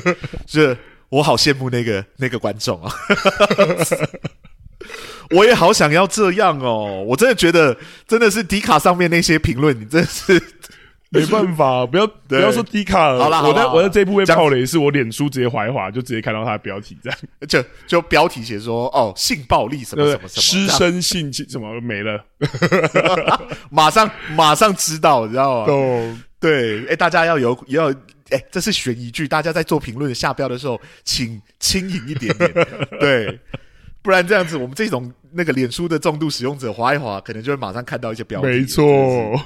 [0.48, 0.74] 是
[1.10, 2.90] 我好羡慕那个那个观众啊，
[5.28, 7.04] 我也好想要这样哦。
[7.06, 7.76] 我真的觉得
[8.08, 10.42] 真的是迪卡上面那些评论，你真的是。
[11.12, 13.22] 没办法，不要不要说低卡了。
[13.22, 22.24] 好啦，我在我在这一部被爆雷，是我脸书直接滑一滑，就直接看到他的标题，这样就就标题写说哦，性暴力什么什么什么，师生性侵什么 没了，
[23.70, 25.72] 马上马上知道，你知道吗？
[25.72, 27.90] 哦，对，哎，大家要有要
[28.30, 32.50] 哎，这是悬疑剧，大家在做评论下标的时候，请轻盈一点点，
[32.98, 33.38] 对，
[34.00, 39.38] 不然这样子，我们这种那个脸书的重度使用者滑一滑，可能就会马上看到一些标题，没错。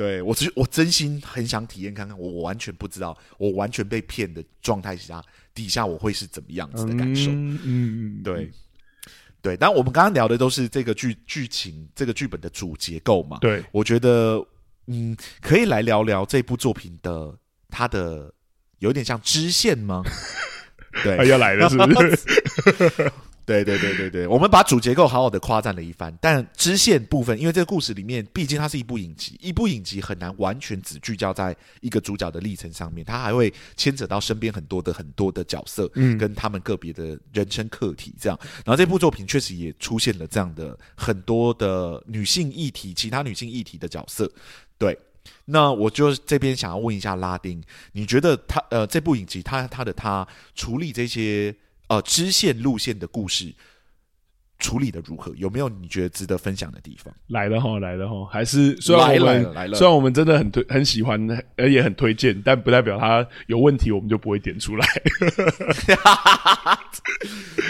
[0.00, 5.22] 对，我只我真心很想体验看看，我我完全不知道，我完全被骗的状态下
[5.54, 7.30] 底下我会是怎么样子的感受。
[7.30, 8.50] 嗯嗯，对
[9.42, 9.54] 对。
[9.58, 13.36] 但我们刚刚聊的都是这个剧剧情、这个剧本的主结构嘛。
[13.42, 14.42] 对，我觉得
[14.86, 17.36] 嗯，可以来聊聊这部作品的
[17.68, 18.32] 它的
[18.78, 20.02] 有点像支线吗？
[21.04, 23.12] 对，要来了是不是？
[23.50, 38.38] 对对对对对，我们把主结构好好的夸赞了一番，但支线部分，因为这个故事里面毕竟它是一部影集，一部影集很难完全只聚焦在一个主角的历程上面，它还会牵扯到身边很多的很多的角色，嗯，跟他们个别的人生课题这样。
[38.64, 44.30] 然后这部作品确实也出现了这样的很多的女性议题，其他女性议题的角色。
[44.78, 44.96] 对，
[45.46, 47.60] 那我就这边想要问一下拉丁，
[47.94, 51.52] 你觉得他呃这部影集他他的他处理这些？
[51.90, 53.52] 呃，支线路线的故事
[54.60, 55.32] 处理的如何？
[55.36, 57.12] 有没有你觉得值得分享的地方？
[57.28, 61.20] 来了哈，来了哈，还是虽然我们来了虽然我们真的很推很喜欢，
[61.56, 64.86] 而也很推荐，但不代表他有问题，我们就不会点出来。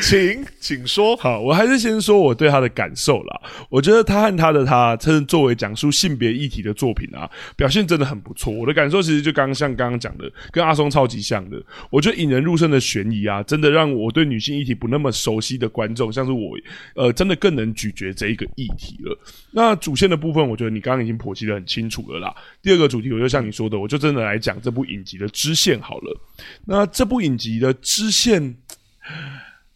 [0.03, 1.17] 请请说。
[1.17, 3.41] 好，我还是先说我对他的感受啦。
[3.69, 8.53] 我觉得他和他的他，他作为讲述性别议题的作品啊，表现真的很不错。
[8.53, 11.63] 我的感受其实就刚刚像刚刚讲的，跟阿松超级像的。
[11.91, 16.57] 我觉得引人入胜的悬疑啊，真的让我对女性议题不那么熟悉的观众，像是我，
[16.95, 19.19] 呃，真的更能咀嚼这一个议题了。
[19.53, 22.35] 那主线的部分，我觉得你刚刚已经剖析的很清楚了啦。
[22.63, 26.21] 第二个主题，我就像你说的，我就真的来讲这部影集的支线好了。
[26.65, 28.57] 那这部影集的支线。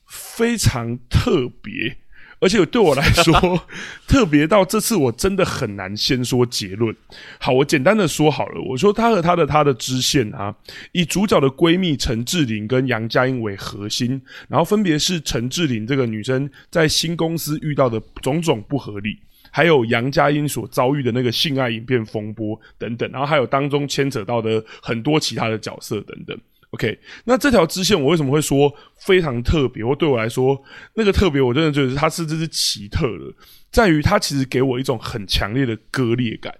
[0.06, 1.96] 非常特别，
[2.44, 3.33] 而且对我来说，
[4.07, 6.94] 特别到这次我真的很难先说结论。
[7.40, 10.54] 好，我简单的说好了，我说他和他的他的支线啊，
[10.92, 19.16] 以主角的闺蜜陈志玲跟杨佳音为核心，然后分别是陈志玲这个女生在新公司遇到的种种不合理，
[19.50, 26.38] 还有杨佳音所遭遇的那个性爱影片风波等等，然后还有当中牵扯到的很多其他的角色等等。
[26.74, 29.84] OK，那这条支线我为什么会说非常特别？
[29.84, 30.60] 或对我来说，
[30.94, 33.32] 那个特别，我真的觉得它是这是奇特的，
[33.70, 36.52] 在于它其实给我一种很强烈的割裂感，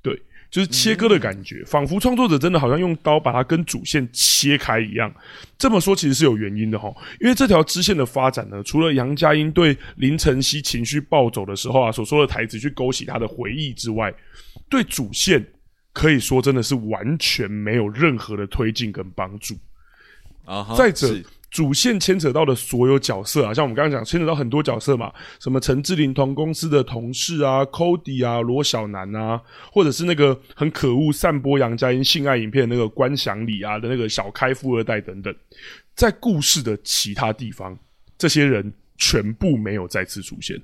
[0.00, 0.18] 对，
[0.50, 5.14] 就是切割的感觉，嗯、仿佛创作者真的好像用刀把它跟主线切开一样。
[5.58, 14.10] 这么说其实是有原因的哈，因为这条支线的发展呢，除了杨佳音对林晨曦情绪暴走的时候啊所说的台词去勾起他的回忆之外，
[14.70, 15.46] 对主线。
[15.98, 19.56] 可以说真的是完全没有任何的推进跟帮助。
[20.44, 21.12] 啊，再者，
[21.50, 35.34] 主线牵扯到的所有角色啊，像我们刚刚讲牵扯到很多角色嘛，什么陈志玲同公司的同事啊，Cody 啊，罗小南啊，或者是那个很可恶散播杨佳音性爱影片的那个关祥礼啊的那个小开富二代等等，
[35.96, 37.76] 在故事的其他地方，
[38.16, 40.56] 这些人全部没有再次出现。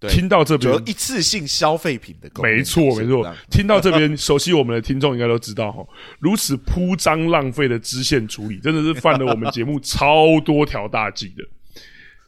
[0.00, 3.36] 对听到这边，一次性消费品的没错没错。
[3.50, 5.86] 听到这边，熟悉我们的听众应该都知道哈，
[6.18, 11.44] 如此铺张浪费的支线处理，真的是犯了我们节目超多条大忌的。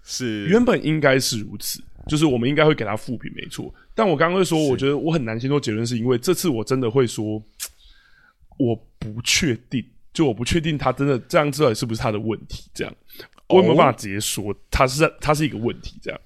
[0.04, 3.72] 是原本应该是如此，就是我们应该会给他负评，没错。
[3.94, 7.42] 但我刚刚会说，我觉得我很难先做结论，是因为这次我真的会说，
[8.58, 9.82] 我不确定，
[10.12, 12.92] 就我不确定他真的这样做到底是不是他的问题，这样。
[13.48, 15.98] 我有没有办法直接说，他是他是一个问题？
[16.02, 16.20] 这样，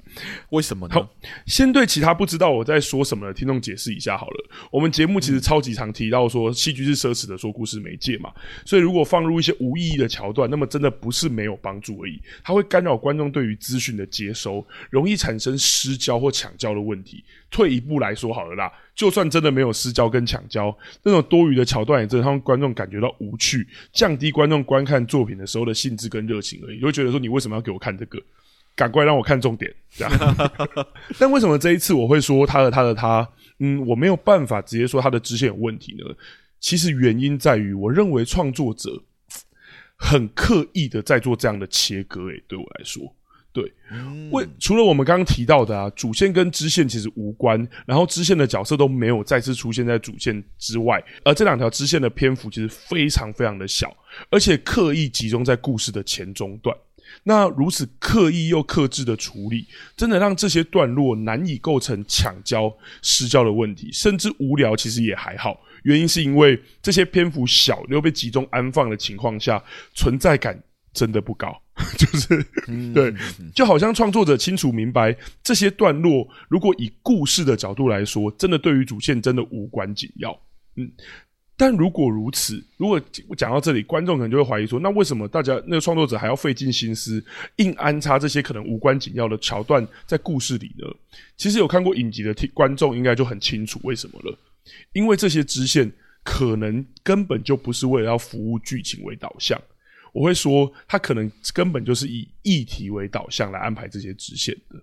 [0.51, 0.95] 为什么呢？
[0.95, 1.09] 好，
[1.47, 4.51] 先对其他不知道我在说什么的听众解释一下好了。
[4.71, 8.33] 我们节目其实超级常提到说，戏剧是奢侈的说故事媒介嘛，
[8.65, 17.25] 所以如果放入一些无意义的桥段，那么真的不是没有帮助而已，它会干扰观众对于资讯的接收，容易产生失焦或抢焦的问题。
[17.49, 18.73] 退一步来说好了啦。
[18.95, 26.81] 就算真的没有失交跟抢交，那种多余的桥段也真的让观众感觉到无趣，降低观众观看作品的时候的兴致跟热情而已。
[26.81, 28.19] 就会觉得说，你为什么要给我看这个？
[28.77, 30.13] 赶快让我看重点，这样。
[31.19, 33.29] 但为什么这一次我会说他的他的他？
[33.59, 36.05] 嗯，我没有办法直接说他的支线有问题呢？
[36.61, 39.03] 其实原因在于，我认为创作者
[39.97, 42.27] 很刻意的在做这样的切割。
[42.27, 43.03] 诶，对我来说。
[43.53, 43.73] 对，
[44.33, 53.97] 为除了我们刚刚提到的啊，主线跟支线其实无关，然后支线的角色都没有再次出现在主线之外，而这两条支线的篇幅其实非常非常的小，
[54.29, 56.77] 而且刻意集中在故事的前中段。
[57.25, 59.67] 那如此刻意又克制的处理，
[59.97, 65.61] 真的让这些段落难以构成抢焦、失焦的问题，甚至无聊，其实也还好。
[65.83, 69.63] 原因是因为这些篇幅小又被集中安放的情况下，
[69.95, 70.61] 存在感
[70.93, 71.55] 真的不高。
[71.99, 72.43] 就是
[72.95, 73.13] 对，
[73.55, 80.33] 就好像创作者清楚明白这些段落，如果以故事的角度来说，真的对于主线真的无关紧要。
[80.77, 80.91] 嗯，
[81.59, 83.01] 但如果如此，如果
[83.37, 87.25] 讲到这里，观众可能就会怀疑说，那为什么大家那个创作者还要费尽心思，
[87.57, 90.87] 硬安插这些可能无关紧要的桥段在故事里呢？
[91.37, 94.39] 其实有看过影集的听观众应该就很清楚为什么了，
[94.93, 95.91] 因为这些支线
[96.23, 99.61] 可能根本就不是为了要服务剧情为导向。
[100.13, 104.79] 我会说，他可能根本就是以议题为导向来安排这些支线的。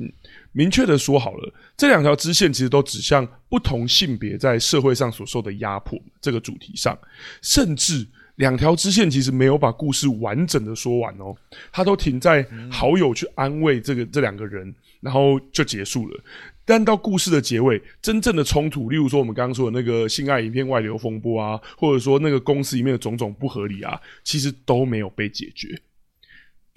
[0.00, 0.10] 嗯，
[0.52, 6.98] 明确的说好了，这两条支线其实都指向不同性别在社会上所受的压迫这个主题上，
[7.42, 11.36] 甚至两条支线其实没有把故事完整的说完哦，
[11.70, 16.18] 他都停在好友去安慰这个这两个人，然后就结束了。
[16.64, 25.78] 但到故事的结尾，真正的冲突，例如说我们刚刚说的那个性爱影片外流风波啊，或者说那个公司里面的种种不合理啊，其实都没有被解决。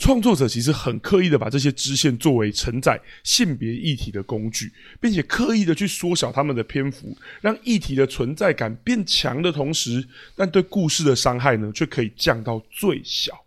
[0.03, 13.42] 创作者其实很刻意的把这些支线作为承载性别议题的工具，并且刻意的去缩小他们的篇幅，让议题的存在感变强的同时，但对故事的伤害呢，却可以降到最小。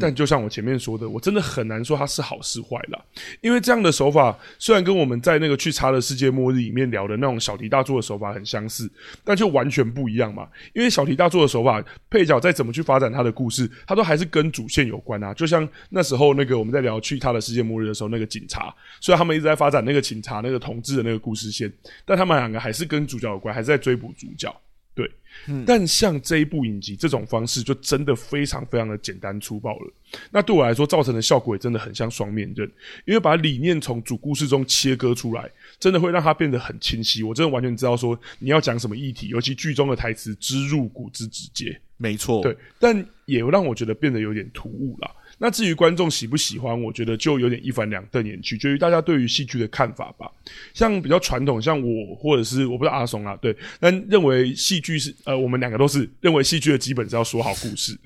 [0.00, 3.04] 但就像我前面说的，我真的很难说它是好是坏啦，
[3.40, 8.88] 因为这样的手法虽然跟我们在那个去查的世界末日里面聊的那种小题大做的手法很相似，
[9.24, 10.48] 但就完全不一样嘛。
[10.72, 15.34] 因为小题大做的手法，配角再怎么去发展他的故事，他都还是跟主线有关啊。
[15.34, 21.72] 就像那时候那个我们在聊去他的世界末日的时候，那个警察，虽然他们一直在发展那个警察那个同志的那个故事线，
[22.04, 24.54] 但他们两个还是跟主角有关，还是在追捕主角。
[24.94, 25.10] 对，
[25.48, 29.92] 嗯，但像这一部影集这种方式，就真的非常非常的简单粗暴了。
[30.30, 32.70] 那对我来说，造成的效果也真的很像双面刃，
[33.06, 37.22] 因为把理念从主故事中切割出来，真的会让它变得很清晰。
[37.22, 42.42] 我真的完全知道说你要讲什么议题，尤其剧中的台词之入骨之直接，没错。
[42.42, 45.10] 对，但也让我觉得变得有点突兀啦。
[45.38, 50.30] 那至于观众喜不喜欢，我觉得就有点一反两瞪眼，取决于大家对于戏剧的看法吧。
[50.74, 57.98] 像比较传统，像我或者是我不知道阿松啊，对，但认为戏剧是呃，我们两个都是认为戏剧的基本是要说好故事，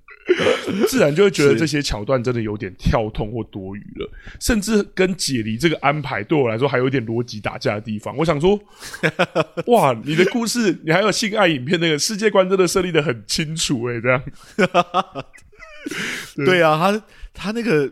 [0.88, 8.16] 自然就会觉得这些桥段真的有点跳痛或多余了，甚至跟解离这个安排对我来说还有一点逻辑打架的地方。
[8.16, 8.58] 我想说，
[9.68, 14.22] 哇，你的故事你还有性爱影片那个世界观真的设立的很清楚诶、欸，这样。
[16.44, 17.02] 对，啊，他
[17.34, 17.90] 他那个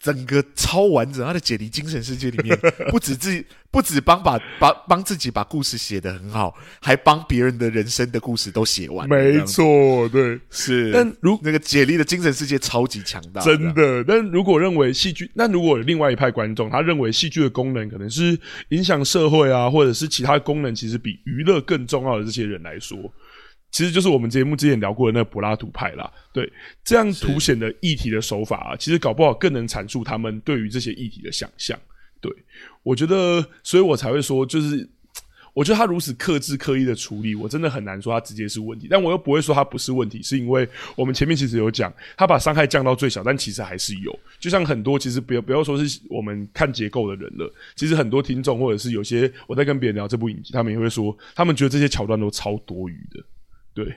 [0.00, 2.56] 整个超完整，他的解离精神世界里面，
[2.90, 9.08] 不止自己，不止帮把把帮自己把故事写得很好，还帮别人的人生的故事都写完。
[9.08, 10.92] 没错，对，是。
[10.92, 14.04] 但如那个解离的精神世界超级强大，真的。
[14.04, 18.38] 但如果认为戏剧，那如果有另外一派观众，他认为戏剧的功能可能是
[18.68, 22.96] 影响社会啊，或者是其他功能，其实比娱乐更重要的这些人来说。
[23.70, 26.10] 其实就是我们节目之前聊过的那个柏拉图派啦。
[26.32, 26.50] 对，
[26.84, 31.78] 这样凸显的议题的手法啊，其实搞不好更能阐述他们对于这些议题的想象。
[32.20, 32.32] 对，
[32.82, 34.88] 我觉得，所以我才会说，就是。
[35.54, 44.16] 我觉得他如此克制、刻意的处理，我真的很难说他直接是问题，但我又不会说他不是问题，是因为我们前面其实有讲，他把伤害降到最小，但其实还是有。
[44.38, 53.20] 就像很多其实不要不要说是我们看结构的人了，其实很多听众或者是有些我在跟别人聊这部影集，他们也会说，他们觉得这些桥段都超多余的。
[53.84, 53.96] 对，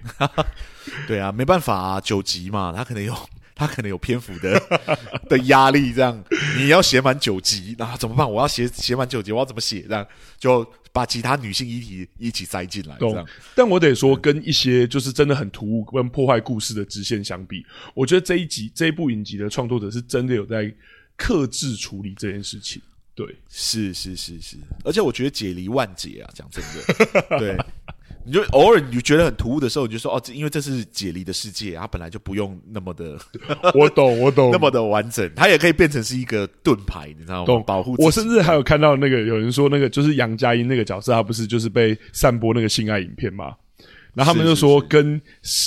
[1.08, 3.16] 对啊，没办法啊，九集嘛，他可能有。
[3.54, 4.60] 他可能有篇幅的
[5.30, 6.24] 的压力，这样
[6.58, 8.32] 你要写满九集，那怎么办？
[8.32, 9.82] 我要写写满九集，我要怎么写？
[9.88, 10.08] 这样
[10.40, 13.24] 就把其他女性议题一起塞进来，这样。
[13.54, 17.64] 但我得说，跟一些就是真的很突兀跟破坏故事的支线相比，
[17.94, 20.74] 我觉得这一集这一部影集的创作者是真的有在
[21.16, 22.82] 克制处理这件事情。
[23.14, 27.58] 对，是是是是，而且我觉得解离万解啊，讲真的，对。
[28.26, 33.18] 你就偶尔你就觉得很突兀的时候，你就说哦，因为这是解离的世界，它本来就不用那么的，
[33.74, 37.46] 我懂我懂，那么的完整，它也可以变成是一个盾牌，你知道吗？
[37.46, 37.96] 懂保护。
[37.98, 43.54] 我甚至还有看到那个有人说，那个就是杨佳音那个角色，他不是就是被散播那个性爱影片吗？
[44.14, 45.22] 然后他们就说，跟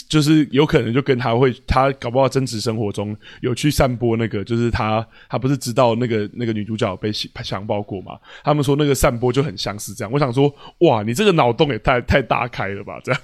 [0.09, 8.18] 就是有可能就跟他会，他搞不好真实生活中有去散播那个，就是他他不是知道那个那个女主角被强暴过嘛？
[8.42, 10.12] 他们说那个散播就很相似这样。
[10.12, 13.01] 我想说，哇，你这个脑洞也太太大开了吧？
[13.03, 13.20] 这样，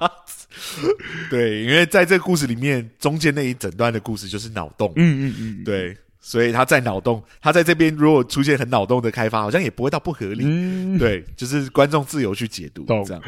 [1.30, 13.22] 对，因为在这个故事里面，中间那一整段的故事就是脑洞，嗯嗯嗯，对，所以他在脑洞，他在这边如果出现很脑洞的开发，好像也不会到不合理，嗯、对，就是观众自由去解读，这样。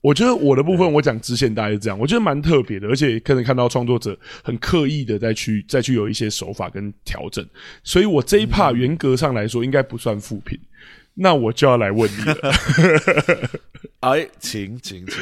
[0.00, 7.44] 我觉得我的部分，我讲支线大概是这样，我觉得蛮特别的，而且可能看到创作者很刻意的再去再去有一些手法跟调整，
[7.82, 10.58] 所以我这一 part 严格上来说应该不算负评。
[11.14, 12.52] 那我就要来问你了，
[14.00, 15.16] 哎，请请请，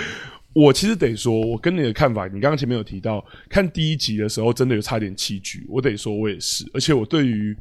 [0.52, 7.56] 我其实得说，我跟你的看法，你刚刚前面有提到看第一集的时候，真的有差点弃剧，我得说，我也是，而且我对于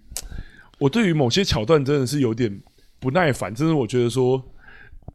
[0.80, 2.62] 我对于某些桥段真的是有点
[3.00, 4.44] 不耐烦，真的我觉得说。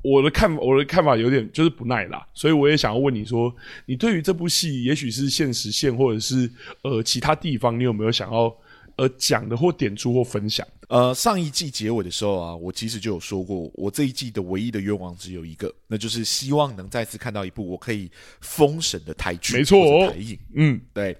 [0.03, 3.55] 我的看我的看法有点就是不耐啦，所以我也想要问你说，
[3.87, 6.51] 你对于这部戏，也许是现实线或者是
[6.83, 8.55] 呃其他地方，你有没有想要
[8.97, 10.67] 呃讲的或点出或分享？
[10.89, 21.17] 呃，上一季结尾的时候啊，我其实就有说过，我这一季的唯一的愿望只有一个，那就是希望能再次看到一部我可以封神的台剧，没错哦，台影，嗯，对。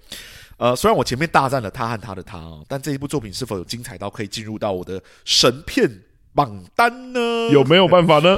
[0.57, 5.89] 呃，虽然我前面大战了他和他的他啊，但这一部作品是否有精彩到可以进入到我的神片
[6.35, 7.19] 榜单呢？
[7.51, 8.37] 有没有办法呢？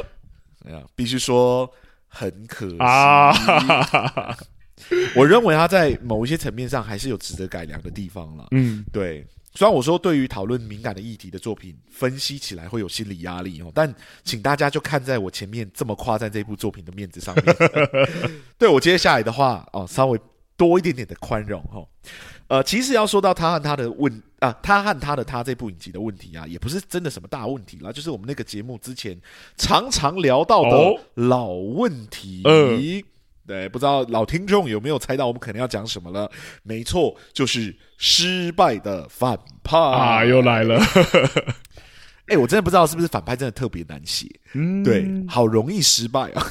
[0.65, 1.69] 哎呀，必须说
[2.07, 3.33] 很可惜啊！
[5.15, 8.47] 我认为他在某一些层面上还是有值得改良的地方了。
[8.51, 9.25] 嗯，对。
[9.55, 13.93] 虽然我说对于讨论敏感的议题的作品，分析起来会有心理压力哦，但
[14.23, 17.55] 请大家就看在我前面这么夸赞这部作品的面子上面，
[18.57, 20.19] 对我接下来的话哦，稍微
[20.57, 21.85] 多一点点的宽容哈。
[22.47, 29.19] 呃，其实要说到他和他的问啊，他和他的他这部影集的问题啊，也不是真的什么大问题啦，就是我们那个节目之前
[29.57, 32.41] 常常聊到的老问题。
[32.43, 32.77] 哦呃、
[33.47, 36.29] 对，不知道老听众有没有猜到我们可能要讲什么了？
[36.63, 40.79] 没错，就是失败的反派啊，又来了。
[42.27, 46.45] 哎、欸，我真的不知道是不是反派真的特别难写，嗯，对，好容易失败啊。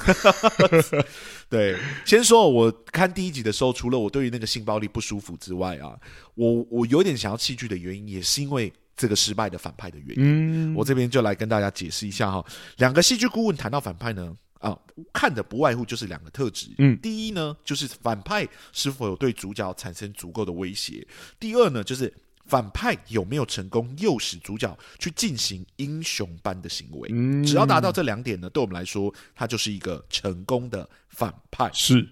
[1.48, 5.98] 对，先说我看第一集的时候，除了我对于那个性暴力不舒服之外啊，
[6.34, 10.72] 我我有点想要弃剧的原因，也是因为这个失败的反派的原因。
[10.72, 12.44] 嗯，我这边就来跟大家解释一下哈。
[12.76, 14.78] 两个戏剧顾问谈到反派呢，啊，
[15.10, 16.68] 看的不外乎就是两个特质。
[16.76, 21.02] 嗯，第一呢，就是反派是否有对主角产生足够的威胁；
[21.40, 22.12] 第二呢，就是。
[22.44, 27.08] 反派有没有成功诱使主角去进行英雄般的行为？
[27.12, 31.70] 嗯，只要达到这两点呢，对我们来说，他就是一个成功的反派。
[31.72, 32.08] 是，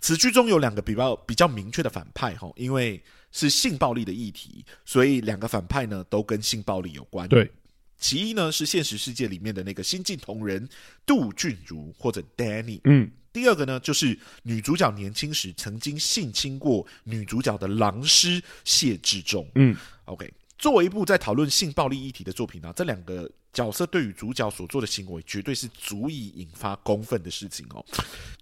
[0.00, 7.28] 此剧中有两个比较比较明确的反派哈，因为是性暴力的议题，所以两个反派呢都跟性暴力有关。
[7.28, 7.50] 对，
[7.98, 10.68] 其一呢是现实世界里面的那个新晋同仁
[11.04, 12.80] 杜俊如或者 Danny。
[12.84, 13.10] 嗯。
[13.34, 19.44] 第二个呢，就是女主角年轻时曾经性侵过女主角的狼师谢志忠。
[19.56, 27.84] 嗯，OK，作为一部在讨论性暴力议题的作品呢，这两个角色对于主角所做的行为，绝对是足以引发公愤的事情哦。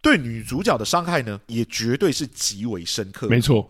[0.02, 3.28] 对女主角的伤害呢，也绝对是极为深刻。
[3.30, 3.66] 没错，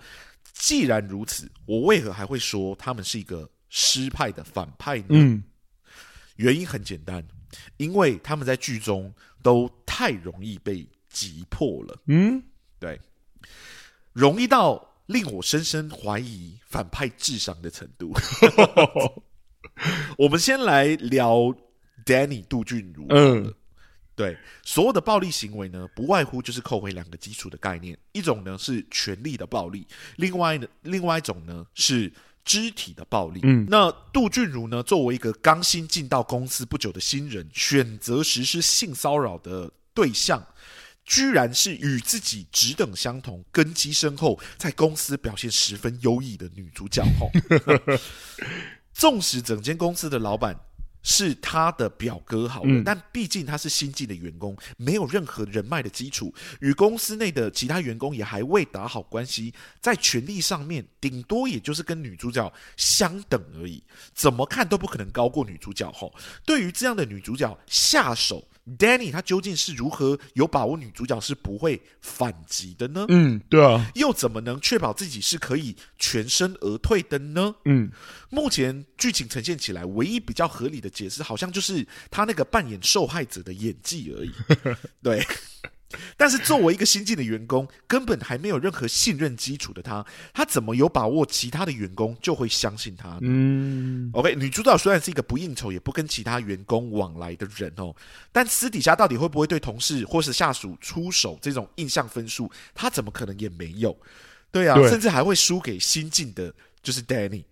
[0.52, 5.06] 既然如此，我为何还会说他们是一个失派的反派呢？
[5.10, 5.44] 嗯，
[6.34, 7.24] 原因很简单，
[7.76, 10.84] 因为他们在剧中都太容易被。
[11.12, 12.42] 击破了，嗯，
[12.80, 12.98] 对，
[14.12, 18.12] 容易到令我深深怀疑反派智商的程度。
[20.16, 21.54] 我们先来聊
[22.04, 23.52] Danny 杜俊如，嗯，
[24.14, 29.86] 对，所有的暴力行为呢，不外乎就是扣回两个基础的概念，一种呢是权力的暴力，
[30.16, 32.12] 另外呢，另外一种呢是
[32.44, 33.40] 肢体的暴力。
[33.44, 40.44] 嗯，那杜俊如呢，作为一个刚新进到公司不久的新人，选择实施性骚扰的对象。
[41.12, 47.04] 居然是与自己职等相同、根基深厚，在公司表现十分优异的女主角。
[47.20, 47.30] 吼，
[48.94, 50.58] 纵使整间公司的老板
[51.02, 59.52] 是他的表哥，好了，嗯、但毕竟他是新进的员工，没有任何人脉的基础，与公司内的其他员工也还未打好关系，
[59.82, 63.82] 在权力上面，顶多也就是跟女主角相等而已，
[64.14, 65.92] 怎么看都不可能高过女主角。
[65.92, 66.14] 吼，
[66.46, 68.48] 对于这样的女主角下手。
[68.78, 73.04] Danny 他究竟是如何有把握女主角是不会反击的呢？
[73.08, 77.54] 嗯，对啊，又怎么能确保自己是可以全身而退的呢？
[77.64, 77.90] 嗯，
[78.30, 84.32] 目前剧情呈现起来，唯一比较合理的解释，好像就是他那个扮演受害者的演技而已。
[85.02, 85.26] 对。
[86.16, 93.18] 但是作为一个新进的员工，根本还没有任何信任基础的他，他怎么有把握其他的员工就会相信他呢？
[93.22, 97.94] 嗯，OK，女主角虽然是一个不应酬也不跟其他员工往来的人哦，
[98.30, 103.96] 但私底下到底会不会对同事或是下属出手这种印象分数，他怎么可能也没有？
[104.50, 107.44] 对啊，对甚至还会输给新进的，就是 Danny。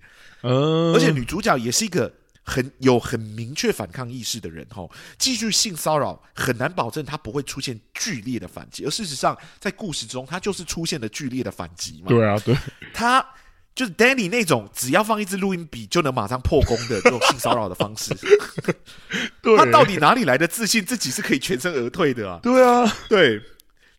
[0.43, 2.20] 嗯，而且女主角也是一个。
[2.43, 12.09] 很有很明确反抗意识的人，吼，继续性骚扰很难保证他不会出现剧烈的反击，而事实上，在故事中，他就是出现了剧烈的反击嘛。
[12.09, 12.57] 对啊，对，
[12.93, 13.25] 他
[13.75, 18.15] 就是 Danny 那种只要放一支录音笔就能马上破功的这种性骚扰的方式。
[19.41, 22.41] 对他到底哪里来的自信，自己是可以全身而退的啊？
[22.43, 23.41] 对啊，对，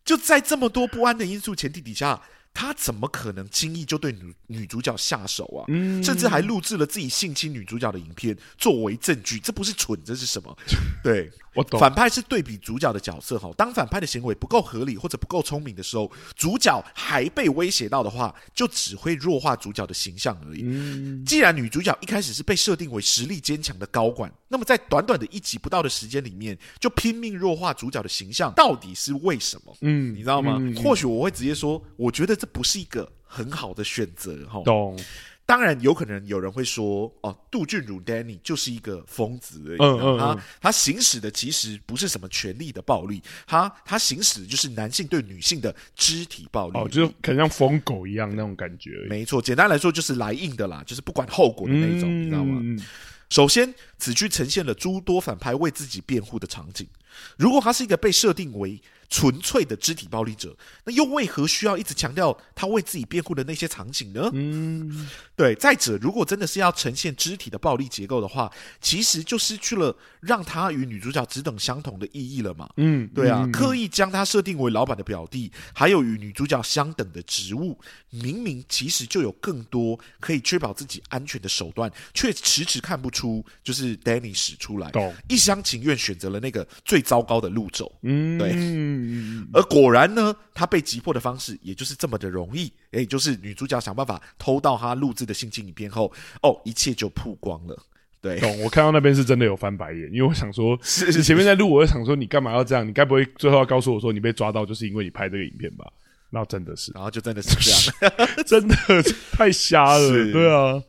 [0.04, 2.20] 就在这么多不安的因素前提底下。
[2.54, 5.64] 他怎么可能轻易就对女女主角下手啊？
[5.68, 10.56] 嗯，甚至还录制了自己性侵女主角的影片作为证据，这不是蠢，这是什么？
[11.02, 11.30] 对。
[11.54, 20.62] 我懂，反派是对比主角的角色哈，当反派的行为不够合理或者不够聪明的时候，主角还被威胁到的话，就只会弱化主角的形象而已。
[20.64, 29.76] 嗯，既然女主角一开始是被设定为实力坚强的高管，那么在短短的一集不到的时间里面，就拼命弱化主角的形象，到底是为什么？
[29.82, 30.56] 嗯，你知道吗？
[30.58, 34.62] 嗯，或许我会直接说，我觉得这不是一个很好的选择哈。
[34.64, 34.98] 懂。
[35.44, 39.78] 当然，有可能有人会说：“哦，杜俊如 Danny 就是一个疯子而已。
[39.78, 46.78] 嗯嗯嗯他他行使的其实不是什么权力的暴力，他他行使的就是男性对女性的肢体暴力。
[46.78, 48.90] 哦，就可能像疯狗一样那种感觉。
[49.08, 52.84] 没错，简单来说就是来硬的啦，就是不管后果的那种，嗯、你知道吗？
[53.28, 56.86] 首先，此剧呈现了诸多反派为自己辩护的场景。
[57.36, 58.80] 如果他是一个被设定为
[59.12, 64.30] 纯粹的肢体暴力者，那又为何需要一直强调他为自己辩护的那些场景呢？
[64.32, 65.06] 嗯，
[65.36, 65.54] 对。
[65.56, 68.50] 再者，如果真的是要呈现肢体的暴力结构的话，
[68.80, 72.70] 其实就失去了让他与女主角只等相同的意义了嘛。
[72.78, 84.90] 嗯，对啊，嗯、刻意将他设定为老板的表弟，还有与女主角相等的职务，明明其实就有更多可以确保自己安全的手段，却迟迟看不出，就是 Danny 使出来，
[85.28, 87.92] 一厢情愿选择了那个最糟糕的路走。
[88.00, 89.01] 嗯，对。
[89.02, 97.76] 嗯，而果然呢，他被击破的方式也就是这么的容易，也就是女主角想办法偷到他录制的性侵影片后，哦，一切就曝光了。
[98.20, 98.62] 对，懂。
[98.62, 102.86] 我看到那边是真的有翻白眼，因为我想说，是是前面在录，我就想说，你干嘛要这样？
[102.86, 105.84] 你该不会最后要告诉我说，你被抓到就是因为你拍这个影片吧？
[106.30, 107.70] 那真的是，然后就真的是这
[108.06, 108.76] 样， 真的
[109.32, 110.32] 太瞎了。
[110.32, 110.80] 对啊，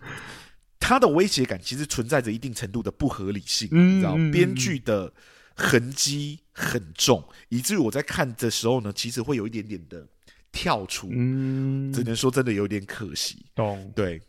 [0.80, 5.12] 他的威胁感其实存在着一定程度的不合理性，嗯、你知道，编剧的。
[5.56, 10.08] 痕迹很重，以至于我在看的时候呢，其实会有一点点的
[10.52, 13.46] 跳出，嗯，只能说真的有点可惜。
[13.56, 14.22] 懂，对。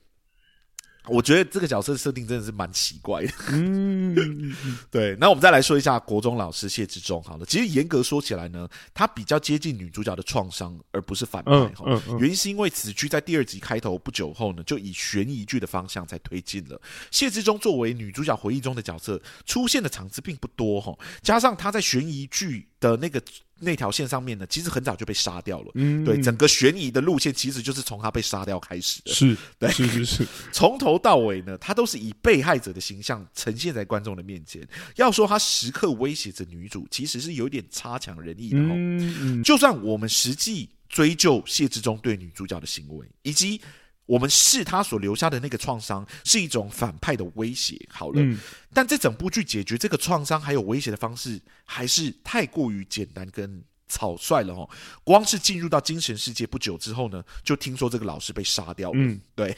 [1.06, 3.32] 我觉得这个角色设定真的是蛮奇怪的。
[3.52, 4.54] 嗯，
[4.90, 5.14] 对。
[5.20, 7.22] 那我们再来说一下国中老师谢志忠。
[7.22, 11.52] 好了，其实严格说起来呢，他比较接近女主角的创伤，而不是反派。
[11.52, 16.80] 嗯嗯嗯、原因是因为此剧在第二集开头不久后呢，就以悬疑剧的方向在推进了。
[17.10, 23.22] 谢志忠作为女主角回忆中的角色，出现的场次并不多哈，加上他在悬疑剧的那个。
[23.64, 25.70] 那条线上面呢，其实很早就被杀掉了。
[25.74, 29.12] 嗯，对，整个悬疑的路线其实就是从他被杀掉开始的。
[29.12, 34.64] 是， 对，是是是， 从头到尾呢，他都是以被害者的形象呈现在观众的面前。
[34.96, 38.58] 要说他时刻威胁着女主，其实是有点差强人意的。
[38.60, 43.60] 嗯，就算我们实际追究谢之忠对女主角的行为，以及。
[44.06, 47.80] 我们视他所留下的那个创伤是一种反派的威胁。
[47.90, 48.38] 好了，嗯、
[48.72, 54.68] 但这整部剧解决这个创伤还有威胁的方式，还是太过于简单跟草率了哦。
[55.04, 58.98] 光是进入到精神世界不久之后呢，就听说这个老师被杀掉了。
[58.98, 59.56] 嗯，对。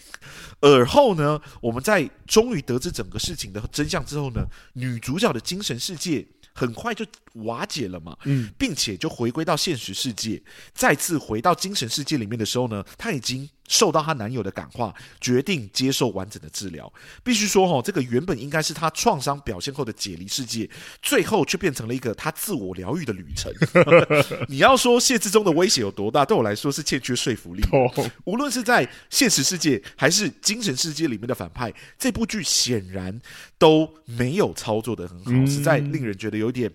[0.61, 10.43] 而后呢，我们在终于得知整个事情的真相之后呢，女主角的精神世界很快就瓦解了嘛，嗯，并且就回归到现实世界，
[10.75, 16.93] 再次回到精神世界里面的时候呢，她已经受到她男友的感化，决定接受完整的治疗。
[17.23, 20.69] 必须说哈，这个原本应该是她创伤表现后的解离世界，
[21.03, 23.53] 最后却变成了一个她自我疗愈的旅程。
[24.49, 26.25] 你要说谢志忠的威胁有多大？
[26.25, 27.63] 对我来说是欠缺说服力。
[28.25, 33.21] 无论是在现实世界还是精神世界里面的反派，这部剧显然
[33.59, 36.71] 都没有操作的很好，实在令人觉得有点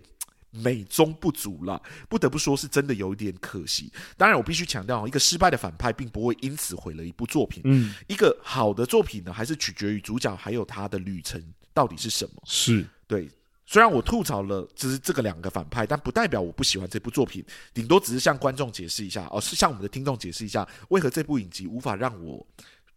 [0.52, 1.82] 美中不足了。
[2.08, 3.92] 不得不说，是真的有一点可惜。
[4.16, 7.62] 当然，我必须强调，一个失败的反派并不会因此毁了一部作品。
[7.66, 11.44] 嗯，一个好的作品呢，还是取决于主角还有他的旅程
[11.74, 12.42] 到底是什么。
[12.46, 13.30] 是对。
[13.64, 17.42] 虽然我吐槽了，只是这个两个反派，但不代表我不喜欢这部作品。
[17.74, 22.46] 顶多只是向观众解释一下，而、哦、是向我们的听众解释一下，为何这部影集无法让我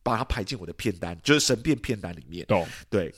[0.02, 2.44] 把它排进我的片单，就是神变片单里面。
[2.46, 2.66] 懂？
[2.90, 3.14] 对，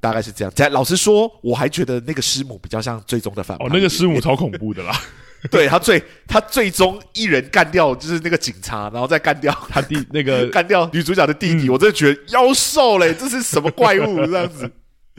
[0.00, 0.52] 大概是这样。
[0.54, 3.64] 在老实说，我还觉得那个师母比较像最终的反派。
[3.64, 4.92] 哦，那个师母超恐怖的啦。
[5.50, 11.66] 对他最他最终一人干掉就是那个警察，然后再干掉他弟 那个干掉女主角的弟弟。
[11.66, 14.70] 嗯、我真的觉得妖兽嘞，这是什么怪物这样子？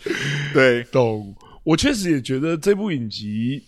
[0.51, 1.35] 对，懂。
[1.63, 3.63] 我确实也觉得这部影集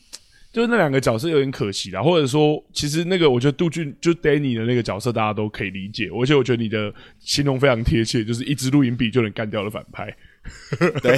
[0.52, 6.08] 就是那两个角色有点可惜啦，或者说，其实那个我觉得杜俊就 Danny 的那个角色，大家都可以理解。
[6.08, 10.12] 而且我觉得你的形容非常贴切，就是一支录音笔就能干掉的反派。
[11.02, 11.18] 对，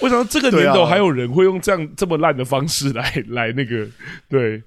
[0.00, 3.86] 为什么这个年头还有人会用这样这么烂的方式来 来那个？
[4.28, 4.62] 对。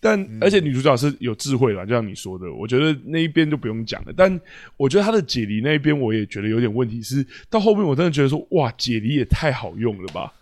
[0.00, 4.12] 但而且女主角是有智慧啦，就像你说的，我觉得那一边就不用讲了。
[4.16, 4.40] 但
[4.76, 7.16] 我觉得她的解离那一边，我也觉得有点问题是。
[7.16, 10.32] 是到后面我真的觉得说，哇，解离也太好用了吧？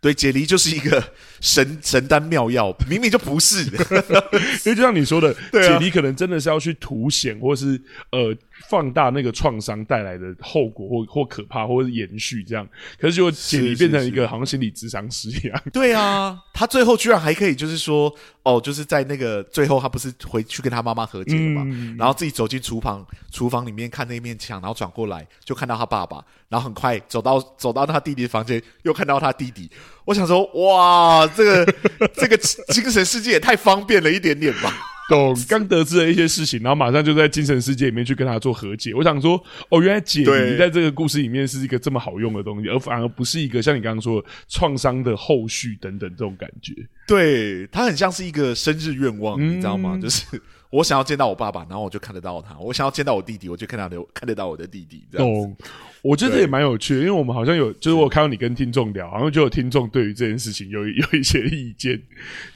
[0.00, 1.04] 对，解离就是一个
[1.38, 3.62] 神神丹妙药，明明就不是。
[4.64, 7.78] 因为就像你说的，啊、解离可能真的是要去凸显，或是
[8.10, 8.34] 呃。
[8.68, 12.68] 放大那个创伤带来的后果，或或可怕，或者是延续这样。
[13.00, 15.62] 可是就解离变成一个好像心理咨商师一样。
[15.72, 21.62] 对啊，他最后居然还可以，就是说，哦，就是在那个最后，他不是回去跟他妈妈和解了嘛？
[21.64, 29.70] 嗯、然后自己走进厨房，厨房里面看那面墙，然后转过来就看到他爸爸，然后很快走到走到他弟弟的房间，又看到他弟弟。
[30.04, 31.74] 我想说，哇，这个
[32.14, 34.72] 这个精神世界也太方便了一点点吧。
[35.08, 38.92] 懂， 刚得知了一些事情，然后马上就在精神世界里面去跟他做和解。
[38.94, 46.72] 我想说，哦，原来解离在这个故事里面是一个这么好用的东西，而反而不是一个像你刚刚说的创伤的后续等等这种感觉。
[47.06, 49.98] 对，它很像是一个生日愿望，嗯、你知道吗？
[50.00, 50.24] 就是。
[50.70, 55.02] 我想要见到我爸爸，然后我就看得到他；我想要见到我弟弟，我就看到看得到我的弟弟。
[55.12, 55.56] 懂？
[56.02, 62.00] 我觉得这也蛮有趣的，因为我们好像有，就是我看到你跟听众聊，好像就有听众对于这件事情有有一些意见，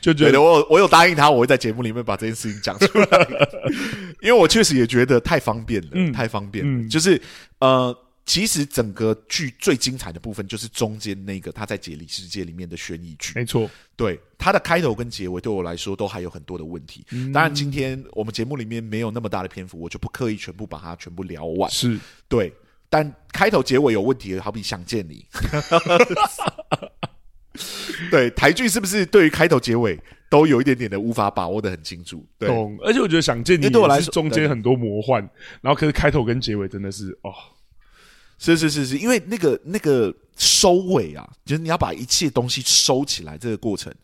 [0.01, 3.07] 就觉得我有我有答应他，我会在节目里面把这件事情讲出来，
[4.23, 7.21] 因为我确实也觉得太方便了，嗯、太方便了，嗯、就是
[7.61, 7.97] 呃。
[8.25, 13.69] 其实整个剧最精彩的部分就是中间那个他在解离世界里面的悬疑剧，没错。
[13.97, 17.05] 对，它的开头跟结尾对我来说都还有很多的问题。
[17.11, 21.69] 嗯、当然，今天我们节目里面没有那么大的篇幅，我就不刻意全部把它全部聊完。
[21.71, 21.99] 是
[22.29, 22.53] 对，
[22.89, 25.27] 但开头结尾有问题，好比想见你。
[28.11, 29.99] 对，台剧是不是对于开头结尾
[30.31, 32.25] 都有一点点的无法把握的很清楚？
[32.39, 32.79] 对，懂。
[32.83, 35.29] 而且我觉得想见你，对我来说中间很多魔幻，
[35.61, 37.35] 然后可是开头跟结尾真的是哦。
[38.43, 43.95] 是是是是，因为那个那个收尾啊，就是你要把一切东西收起来，这个过程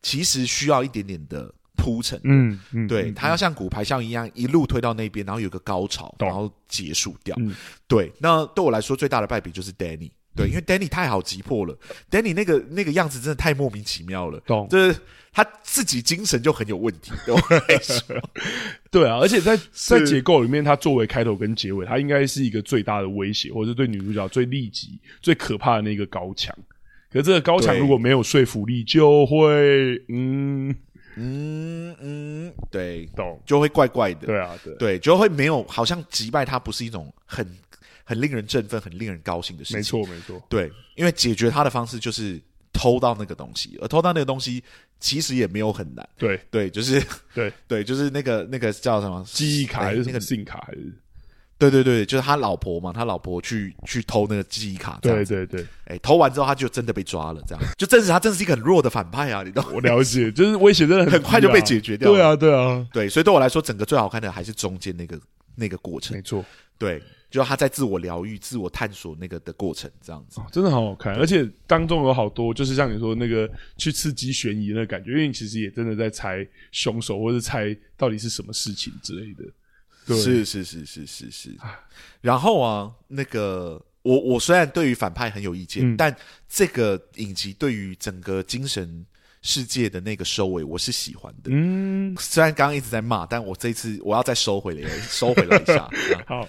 [0.00, 2.18] 其实需要一点点的铺陈。
[2.24, 7.36] 嗯嗯，对，嗯、它要像骨牌效应一样，一路推到那边，然后有个高潮，然后结束掉。
[7.38, 7.54] 嗯、
[7.86, 10.10] 对，那对我来说最大的败笔就是 Danny。
[10.34, 11.76] 对，因为 Danny 太好急迫了
[12.10, 14.40] ，Danny 那个那个样子真的太莫名其妙了。
[14.46, 14.98] 懂，就是
[15.30, 17.12] 他自己精神就很有问题。
[17.26, 18.02] 对我来说，
[18.90, 26.56] 对啊，而且在 在结构里面，他作为开头跟结尾，他应该是一个最大的威胁，或者是对女主角最利己、最可怕的那个高墙。
[27.10, 30.74] 可是这个高墙如果没有说服力，就会嗯
[31.16, 34.26] 嗯嗯，对，懂，就会怪怪的。
[34.26, 37.46] 对啊，对，对，就会没有，好像击败他不是一种很。
[38.04, 39.78] 很令人振奋、很令人高兴的事情。
[39.78, 40.42] 没错，没错。
[40.48, 42.40] 对，因为解决他的方式就是
[42.72, 44.62] 偷到那个东西，而偷到那个东西
[44.98, 46.08] 其实也没有很难。
[46.16, 47.02] 对，对，就是
[47.34, 50.92] 对， 对，就是那个那个叫什么记忆卡还是那个 SIM 卡还是？
[51.58, 54.98] 对对对，就是他老婆嘛，他老婆去去偷那个记忆卡。
[55.00, 59.44] 对对对，哎，偷完之后他就真的被抓了，这样就证实他真的是一个很弱的反派啊！
[59.44, 59.64] 你懂？
[59.72, 62.10] 我了解，就是威胁真的很 快就被解决掉。
[62.10, 65.16] 对啊，对啊，对，所以对我来说，整个最好看的还是中间那个
[65.54, 66.16] 那个过程。
[66.16, 66.44] 没错，
[66.76, 67.00] 对。
[67.32, 79.44] 就他在自我疗愈、自我探索那个的过程，这样子、哦、真的好好看，而且当中有好多，就是像你说那个去刺激悬疑的那个感觉，因为你其实也真的在猜凶手，或者猜到底是什么事情之类的。
[80.06, 81.56] 对，是是是是是是。
[82.20, 86.14] 然后啊，那个我我虽然对于反派很有意见，嗯、但
[86.48, 89.06] 这个影集对于整个精神
[89.42, 91.50] 世界的那个收尾，我是喜欢的。
[91.52, 95.88] 嗯，虽然刚刚一直在骂，但我这一次我要再收回来，收回来一下。
[96.26, 96.48] 好，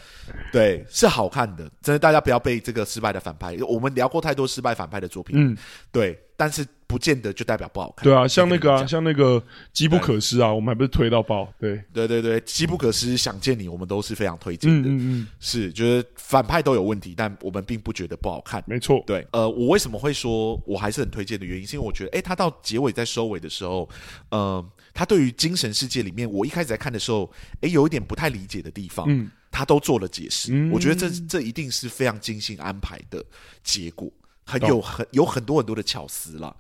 [0.52, 3.58] 对，是好看的，真的，大家不要被这个失败的反派。
[3.68, 5.58] 我们聊过太多失败反派的作品，嗯，
[5.92, 6.66] 对，但是。
[6.94, 8.04] 不见得就代表不好看。
[8.04, 9.42] 对啊，像那个啊，像那个
[9.74, 11.52] 《机不可失》啊，我们还不是推到爆？
[11.60, 14.88] 对，对对对，《机不可失》想见你，我们都是非常推荐的。
[14.88, 18.64] 嗯嗯，是，就是反派都有问题，但我们并不觉得不好看。
[18.68, 19.26] 没错，对。
[19.32, 23.90] 呃，我为什么会说我还是很推荐的原因，是因为我觉得，哎，他到结尾在收尾的时候，
[24.30, 24.64] 呃，
[24.94, 27.32] 他对于精神世界里面，我一开始在看的时候，
[27.62, 30.52] 哎，有一点不太理解的地方，嗯，他都做了解释。
[30.54, 33.24] 嗯，我觉得这这一定是非常精心安排的
[33.64, 34.12] 结果，
[34.46, 36.56] 很有很有很多很多的巧思啦。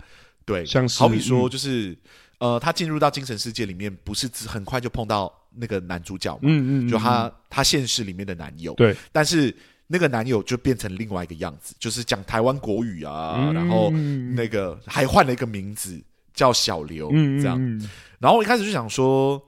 [0.45, 1.91] 对，像是好比说，就是、
[2.39, 6.41] 嗯、呃，他进入到精神世界里面，不是只很快就碰到那个男主角嘛？
[6.43, 8.73] 嗯嗯，嗯，就他他现实里面的男友。
[8.73, 9.55] 对，但是
[9.87, 13.89] 那个男友就变成另外一个样子，就是讲台湾国语啊，嗯、然后
[14.35, 16.01] 那个还换了一个名字
[16.33, 17.59] 叫小刘，嗯，这样。
[18.19, 19.41] 然后我一开始就想说，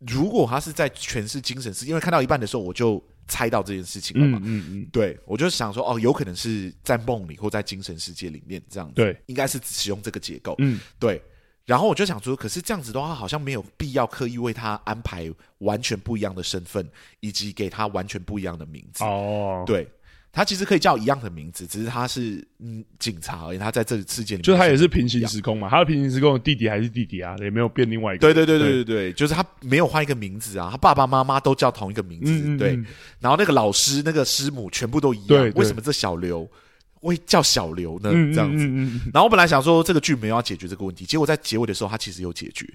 [0.00, 3.02] 如果他是在诠释精神世界，因为看到一半的时候我就。
[3.28, 4.38] 猜到这件事情了嘛？
[4.42, 11.22] 嗯嗯，嗯对，我就想说，哦，有可能是在梦里或在精神世界里面这样子，对，应该是使用这个结构，嗯，对。
[11.64, 16.84] 然后我就想说，可是这样子的话，好像没有必要刻意为他安排完全不一样的身份，
[17.20, 19.04] 以及给他完全不一样的名字。
[19.04, 19.88] 哦，对。
[20.32, 23.58] 他其实可以叫一样的名字，只是他是嗯警察而已。
[23.58, 25.68] 他在这个世界里面，就他也是平行时空嘛。
[25.68, 28.20] 他的平行时空的弟弟还是弟弟啊，也没有变另外一个。
[28.20, 30.68] 对对对对对对，对就是他没有换一个名字啊。
[30.70, 32.70] 他爸爸妈妈都叫同一个名字，嗯嗯嗯对。
[33.20, 35.52] 然后那个老师、那个师母全部都一样。
[35.54, 36.50] 为什么这小刘
[36.94, 38.10] 会叫小刘呢？
[38.32, 38.66] 这样子。
[39.12, 42.66] 然后我本来想说这个剧没有要解决这个问题，结果在结尾的时候，他其实有解决。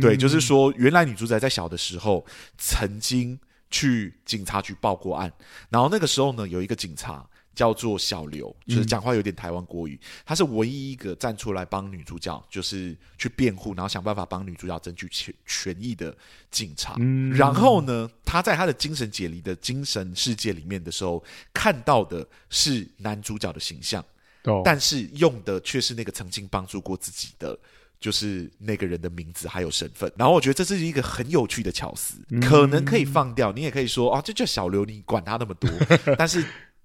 [0.00, 2.24] 对，就是说原来女主角在小的时候
[2.56, 3.38] 曾经
[3.72, 5.32] 去警察局报过案，
[5.68, 7.26] 然后那个时候呢，有一个警察。
[7.54, 9.94] 叫做小刘，就是讲话有点台湾国语。
[10.02, 16.16] 嗯、他是唯一一个站出来帮女主角，就是去辩护，然后想办法帮女主角争取权权益的
[16.50, 16.96] 警察。
[16.98, 24.02] 嗯、然后呢，他在他的精神解离的精神世界里面的时候，看到的是男主角的形象，
[24.44, 27.58] 哦、但是用的却是那个曾经帮助过自己的，
[28.02, 30.12] 就是那个人的名字还有身份。
[30.18, 35.70] 然后我觉得这是一个很有趣的巧思，嗯、可能可以放掉，你也可以说啊，这叫小刘，你管他那么多，
[36.18, 36.44] 但是。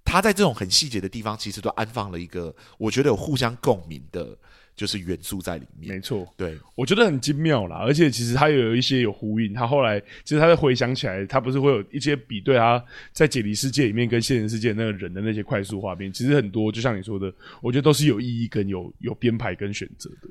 [0.09, 4.25] 他在这种很细节的地方，其实都安放了一个我觉得有互相共鸣的，
[4.73, 5.93] 就是元素在里面。
[5.95, 7.75] 没错，对，我觉得很精妙啦。
[7.79, 9.53] 而且其实他有一些有呼应。
[9.53, 17.29] 他后来其实他在回想起来，他不是会有一些比对他在解离世界里面跟现实世界那个人的那些快速画面，其实很多，就像你说的，
[17.61, 20.29] 我觉得都是有意义跟有有编排跟选择的。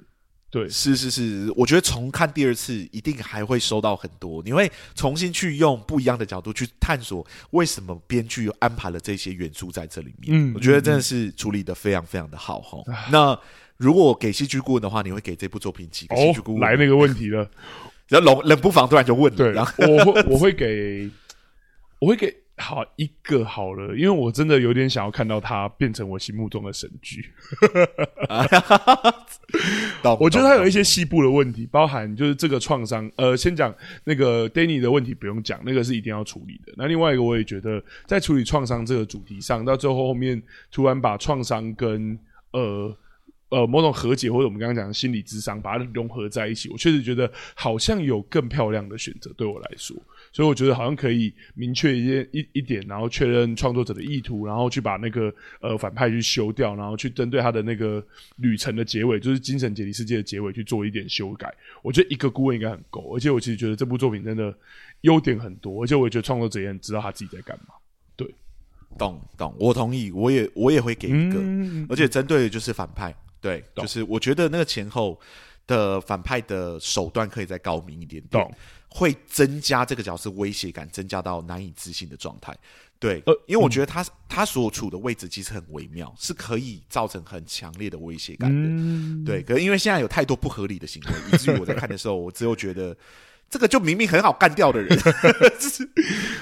[0.49, 10.28] 对，是是是，我觉得重看第二次一定还会收到很多，你会重新去用不一样的角度去探索为什么编剧安排了这些元素在这里面。
[10.30, 12.78] 嗯，我觉得真的是处理的非常非常的好哈。
[12.86, 13.40] 嗯嗯、那
[13.76, 16.62] 如果给戏剧顾问的话，你会给这部作品几个戏剧顾问？
[16.62, 17.51] 哦，来那个问题了，
[18.09, 21.11] 然后冷冷不防突然就问了，对，然后我会我会给，
[21.99, 22.34] 我会给。
[22.59, 27.25] 好一个好了，因为我真的有点想要看到他变成我心目中的神剧。
[30.21, 33.11] 我觉得他有一些细部的问题，包含就是这个创伤。
[33.17, 36.73] 呃，先讲那个 Danny 的问题不用讲，那个是一定要处理的。
[36.77, 42.19] 那另外一个，我也觉得在处理创伤这个主题上，到最后后面突然把创伤跟
[42.53, 42.97] 呃。
[43.49, 49.97] 呃，某种和解或者我们刚刚讲的心理智商，把它融合在一起，我确实觉得好像有更漂亮的选择，对我来说，
[50.37, 58.07] 所以我觉得好像可以明确一些一一点，然后确认创作者的意图，然后去把那个呃反派去修掉，然后去针对他的那个
[58.37, 61.51] 旅程的结尾，就是精神解离世界的结尾去做一点修改。
[61.82, 64.55] 我觉得一个顾问应该很够，而且我其实觉得这部作品真的
[65.01, 67.72] 优点很多，而且我也觉得创作者也很知道他自己在干嘛。
[68.14, 68.28] 对，
[68.99, 73.14] 懂懂，我同意，我也我也会给一个，嗯、而且针对的就是反派。
[73.41, 75.18] 对，就是我觉得那个前后
[75.66, 78.47] 的反派的手段可以再高明一点点，
[78.97, 82.57] 会增加这个角色威胁感，增加到难以置信的状态。
[82.99, 89.30] 对，呃，因为我觉得他他所处的位置其实很微妙，是可以造成很强烈的威胁感的。
[89.30, 92.97] 对，可是因为现在有太多不合理的行为，以至于我在看的时候，我只有觉得
[93.51, 94.99] 这个就明明很好干掉的人，
[95.61, 95.86] 就是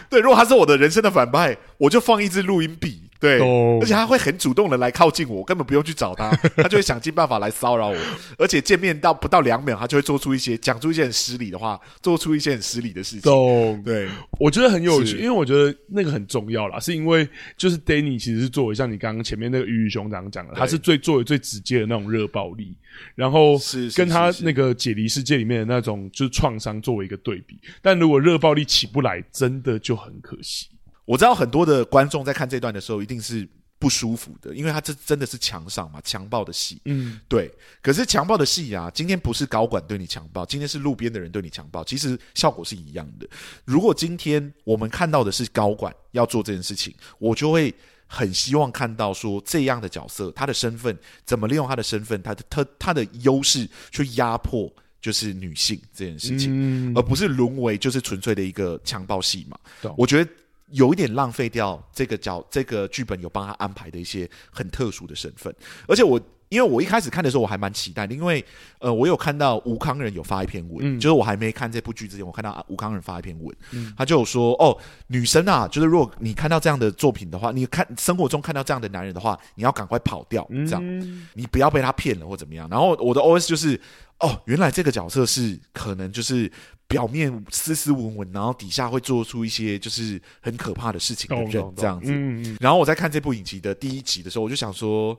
[0.09, 0.21] 对。
[0.21, 3.11] 如果他是我的人生的反派，我就放一支录音笔。
[3.25, 3.41] 对，
[3.81, 7.97] 而且他会很主动的来靠近我，根本不用去找他， 他就会想尽办法来骚扰我。
[8.37, 13.23] 而且见面到不到两秒，他就会做出一些讲出一些很失礼的话，做出一些很失礼的事情。
[13.23, 14.09] 懂对，
[14.39, 22.77] 我觉得很有趣，因为我觉得那个很重要啦，是因为就是 Danny 其实是作为像你刚刚前面那个鱼与熊掌讲的，他是最作为最直接的那种热暴力，
[23.15, 23.57] 然后
[23.97, 27.59] 跟他那个解离世界里面的那种就是创伤作为一个对比。
[27.81, 30.69] 但如果热暴力起不来，真的就很可惜。
[31.05, 33.47] 我知道很多的观众在看这段的时候，一定是
[33.79, 37.51] 不舒服的，因为他这真的是强上嘛，强暴的戏，嗯，对。
[37.83, 43.29] 可是强暴的戏啊，今天不是高管对你强暴，今天是路边的人对你强暴，其实效果是一样的。
[43.65, 47.75] 如果今天我们看到的是高管要做这件事情，我就会
[48.07, 50.97] 很希望看到说这样的角色，他的身份
[51.27, 54.73] 怎么利用他的身份，他的他他的优势去压迫。
[55.05, 59.59] 就是女性这件事情，嗯、而不是沦为就是纯粹的一个强暴戏嘛。
[59.83, 60.31] 懂我觉得
[60.71, 65.55] 有一点浪费掉这个角，这个剧本有帮他安排的一些很特殊的身份，
[65.87, 66.21] 而且我。
[66.55, 68.43] 因为我一开始看的时候，我还蛮期待的，因为
[68.79, 74.79] 呃，我有看到吴康仁有发一篇文，嗯、就是我还没看这部剧之前，我看到吴康仁发一篇文，嗯、他就有说哦，
[75.09, 82.69] 女生啊，就是如果你看到这样的作品的话，你看生活中看到这样的男人的话，你要赶快跑掉，这样，嗯、你不要被他骗了或怎么样。
[82.71, 83.81] 然后我的 OS 就是
[84.21, 86.49] 哦，原来这个角色是可能就是
[86.87, 92.57] 表面斯斯文文，然后底下会做出一些就是很可怕的事情的人这样子。
[92.61, 95.19] 然后我在看这部影集的第一集的时候，我就想说。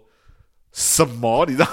[0.76, 1.46] 什么？
[1.48, 1.70] 你知道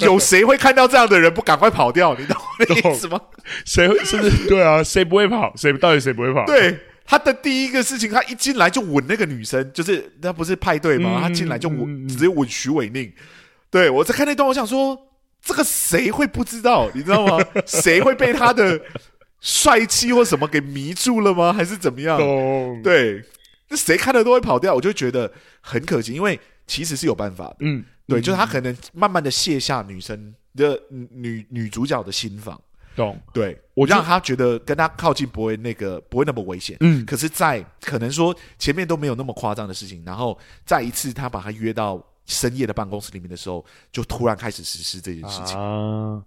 [0.00, 2.14] 有谁会看到这样的人不赶快跑掉？
[2.14, 3.18] 你懂我的意思吗？
[3.64, 3.98] 谁会？
[4.04, 4.46] 是不是？
[4.46, 5.50] 对啊，谁不会跑？
[5.56, 6.44] 谁到底谁不会跑？
[6.44, 11.14] 对，他的第一个事情，他一进来就吻那个女生，就是那不是派对吗？
[11.16, 13.10] 嗯、他进来就吻，直接吻徐伟宁。
[13.70, 14.98] 对，我在看那段，我想说，
[15.42, 16.90] 这个谁会不知道？
[16.92, 17.42] 你知道吗？
[17.64, 18.78] 谁会被他的
[19.40, 21.50] 帅气或什么给迷住了吗？
[21.50, 22.18] 还是怎么样？
[22.18, 23.24] 懂对，
[23.70, 27.56] 那谁看了都会跑掉，我就觉得很可惜，因为其实是有办法的。
[27.60, 27.82] 嗯。
[28.08, 32.58] 对，就是他可能慢慢的卸下女生的女女主角的心防，
[32.96, 33.20] 懂？
[33.34, 37.04] 对，我让他觉得跟他靠近不会那个不会那么危险，嗯。
[37.04, 46.24] 可是，在可能说前面都没有那么夸张的事情，然后再一次他把他约到深夜的办公室里面的时候，就突然开始实施这件事情啊，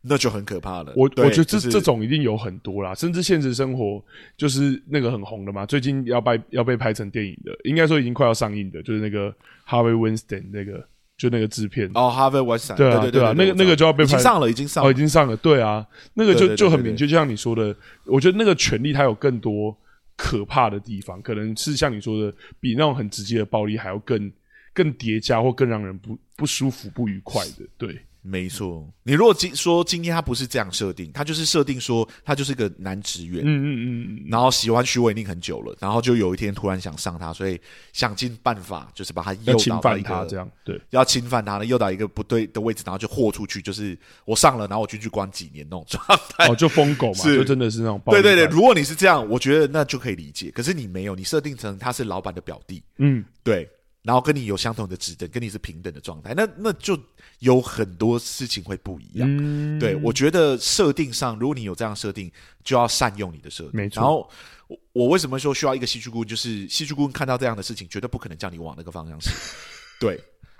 [0.00, 0.92] 那就很可怕了。
[0.96, 4.04] 我我觉得这、就是、这种一定有很多啦，甚至现实生活
[4.36, 9.32] 就是那个很红的嘛，最近要拍要被拍成电影的，应该说已经快要上映的，就是那个
[9.68, 10.84] Harvey Weinstein 那个。
[11.20, 11.86] 就那个制片。
[11.92, 14.16] 哦，Harvey Weinstein，对啊，对啊，那个那个就要被拍。
[14.16, 19.76] 上了，已经上了，哦，已经上了，对啊，那个就就很明确，就像你说的，我觉得那个权力它有更多
[20.16, 24.32] 可怕的地方，可能是像你说的，比那种很直接的暴力还要更
[24.72, 28.00] 更叠加或更让人不不舒服、不愉快的，对。
[28.22, 37.58] 没错，你如果今说今天他不是这样设定，他就是设定说他就是个男职员，嗯嗯嗯嗯，然后喜欢许玮宁很久了，然后就有一天突然想上他，所以
[37.94, 46.04] 想尽办法就是把他诱导到一个这样，对，要侵犯他呢，诱导一个不对的位置，然后就豁出去，就是我上了，然后我进去关几年那种状
[46.36, 53.66] 态，哦，就疯狗嘛，就真的是那种，对对对，如果你是这样，我觉得那就可以理解，可是你没有，你设定成他是老板的表弟，嗯，对。
[54.02, 56.98] 然后跟你有相同的职等，跟你是平等的状态，那那就
[57.40, 59.28] 有很多事情会不一样。
[59.30, 62.30] 嗯、对，我觉得设定上，如果你有这样设定，
[62.64, 63.72] 就要善用你的设定。
[63.74, 64.00] 没错。
[64.00, 64.30] 然后
[64.68, 66.28] 我我为什么说需要一个戏剧顾问？
[66.28, 69.34] 就是戏剧顾问看到这样的事情，绝对不可能叫你往那个方向想。
[70.00, 70.18] 对，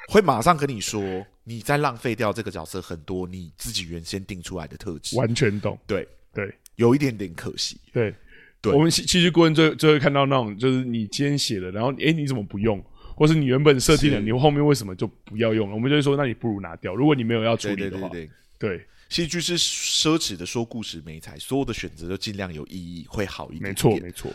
[0.09, 1.03] 会马上跟你说，
[1.45, 5.17] 你在浪费掉这个角色很多你自己原先定出来的特质。
[5.17, 5.79] 完全懂。
[5.87, 7.81] 对对，有一点点可惜。
[7.91, 8.15] 对
[8.61, 12.85] 对，我们戏戏剧顾问最最会看到那种，就是你今天写的，然后哎，你怎么不用？
[13.21, 15.75] 或是你原本设定的，你后面为什么就不要用了？
[15.75, 16.95] 我们就会说，那你不如拿掉。
[16.95, 23.71] 如果你没有要处理的话，对，对，对，对，戏剧是奢侈的说故事媒材，所有的选择都尽量有意义，会好一点，点。
[23.73, 24.33] 没错，没错。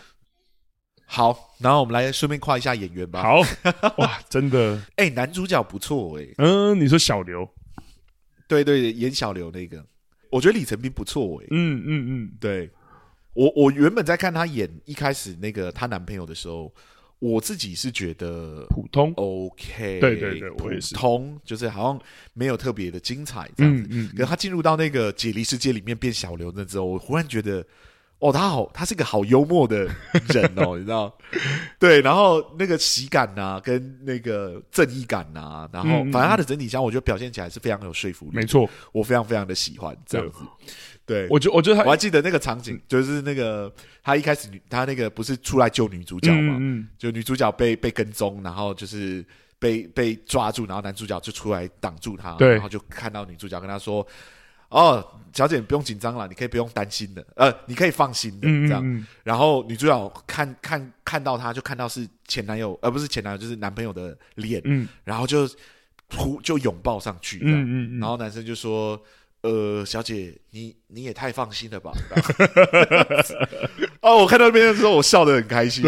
[1.07, 3.23] 好，然后我们来顺便夸一下演员吧。
[3.23, 3.41] 好，
[3.97, 7.43] 哇，真的，哎、欸，男主角不错，哎，嗯，你说小刘，
[8.47, 9.83] 对，对对，演小刘那个，
[10.29, 12.69] 我觉得李成斌不错，哎，嗯嗯嗯，对
[13.33, 16.71] 我我原本在看他演一开始那个她男朋友的时候。
[17.19, 22.01] 我自己是觉得普通，OK，对对对，普通就是好像
[22.33, 23.87] 没有特别的精彩这样子。
[23.89, 27.65] 嗯，可是他进入到那个解离世界里面变小刘那之后，我忽然觉得，
[28.29, 29.77] 哦，他好，他是个好幽默的
[30.29, 31.15] 人哦， 你知道？
[31.77, 38.31] 对，然后那个喜感呐，跟那个正义感呐，然后反正他的整体上，我觉得表现起来是非常有说服力。
[38.35, 40.39] 没错，我非常非常的喜欢这样子。
[41.05, 43.71] 对，我觉我觉得他，我还记得那个场景，就是那个
[44.01, 49.23] 他一开始女他那个不是出来救女主角嘛，嗯，就女主角被被跟踪，然后就是
[49.59, 54.05] 被被抓住，然后男主角就出来挡住他，对，然后就看到女主角跟他说
[54.69, 58.83] ：“哦，小姐你不用紧张了，你可以不用担心的，呃，你可以放心的这样。”
[59.23, 65.47] 然后女主角看看看到他就看到是前男友，而不是前男友，就是男朋友的脸，嗯，然后就
[66.07, 69.01] 扑就拥抱上去，嗯嗯，然后男生就说。
[69.41, 71.91] 呃，小姐，你你也太放心了吧？
[74.01, 75.83] 哦，我看到那边的时候，我笑得很开心。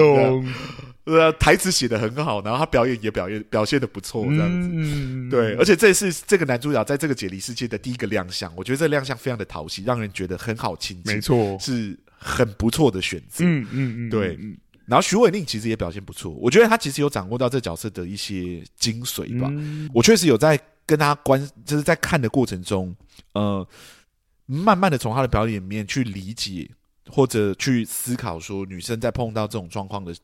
[1.07, 4.69] 呃，台词写的很好，然后他表演也表演表现的不错，这样子。
[4.73, 11.15] 嗯、对，而且这是这个男主角在这个解离世界的第一个亮相，我觉得这个亮相非常的讨喜，让人觉得很好亲近。
[11.15, 13.45] 没错，是很不错的选择。
[13.45, 14.37] 嗯嗯嗯，对。
[14.85, 19.47] 然后徐伟宁其实也表现不错，我觉得他其实有掌握到这角色的一些精髓吧。
[19.51, 22.95] 嗯、我确实有在跟他观，就是在看的过程中，
[23.33, 23.67] 呃，
[24.45, 26.69] 慢慢的从他的表演里面去理解
[27.09, 30.15] 或者去思考，说女生在碰到这种状况的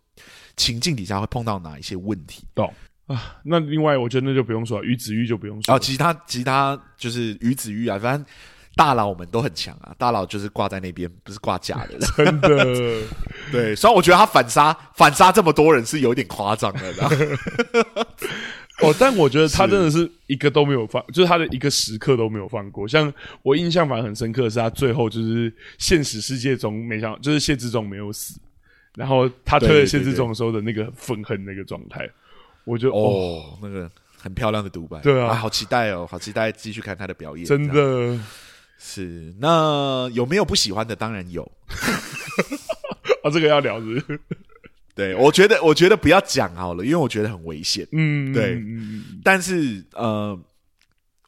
[0.55, 2.43] 情境底下会碰到哪一些问题。
[2.55, 2.73] 懂
[3.07, 3.38] 啊？
[3.43, 5.75] 那另外我觉得那就不用说了，于子玉就不用说了。
[5.75, 8.25] 啊，其他其他就是于子玉啊，反正。
[8.75, 11.99] 大佬们都很强啊，大佬就是挂在那边，不是挂假的。
[12.17, 12.47] 真的，
[13.53, 16.91] 对，虽然我觉得他反杀反杀这么多人是有点夸张的。
[18.84, 22.88] 哦，但我觉得他真的是一个都没有放，就是他的一个时刻都没有放过。
[22.88, 23.11] 像
[23.41, 28.39] 我印象反而很深刻的是，他最后就是现实世界中没想，就是谢志忠没有死，
[28.95, 32.09] 然后他推了谢志忠的时候的那个愤恨那个状态，
[32.65, 38.19] 我觉得哦，哦，那个很漂亮的独白，对啊，啊，好期待哦，好期待继续看他的表演，真的。
[38.86, 40.93] 是，那有没有不喜欢的？
[40.93, 41.49] 当然有。
[43.23, 44.19] 啊， 这个要聊是？
[44.95, 47.87] 对，我觉得，我觉得不要讲好了，因为我觉得很危险。
[47.91, 48.61] 嗯，对。
[49.23, 50.39] 但是，呃，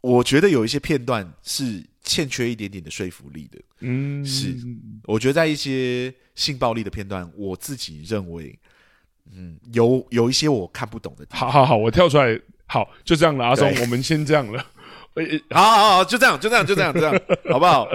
[0.01, 3.59] 我觉得有一些片段是欠缺一点点的说服力的。
[3.79, 4.55] 嗯，是。
[5.05, 8.57] 我觉得在一些性暴力的片段，我自己认为，
[9.35, 11.39] 嗯，有有一些我看不懂的地方。
[11.39, 12.39] 好好好，我跳出来。
[12.67, 14.65] 好，就这样了，阿松，我们先这样了。
[15.51, 17.87] 好好好，就这样，就这样，就这样，这样，好不好？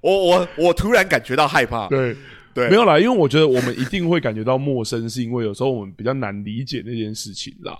[0.00, 1.88] 我我我突然感觉到害怕。
[1.88, 2.16] 对
[2.54, 7.78] 对，没有啦，因为我觉得我们一定会感觉到陌生，是因为有时候我们比较难理解那件事情啦。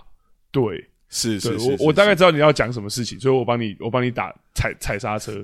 [0.51, 5.43] 对，是是是，我我大概知道你要讲什么事情，所以我帮你我帮你打踩踩刹车。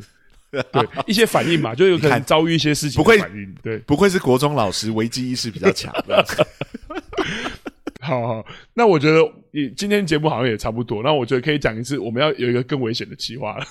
[0.71, 3.03] 对，一些反应嘛，就有可能遭遇一些事情。
[3.03, 5.93] 不会反应，对，不愧是国中老师，危机意识比较强。
[7.99, 9.19] 好好，那我觉得
[9.51, 11.03] 你今天节目好像也差不多。
[11.03, 13.67] 那我觉得可以讲一次，我们要有一个更危险的计划了。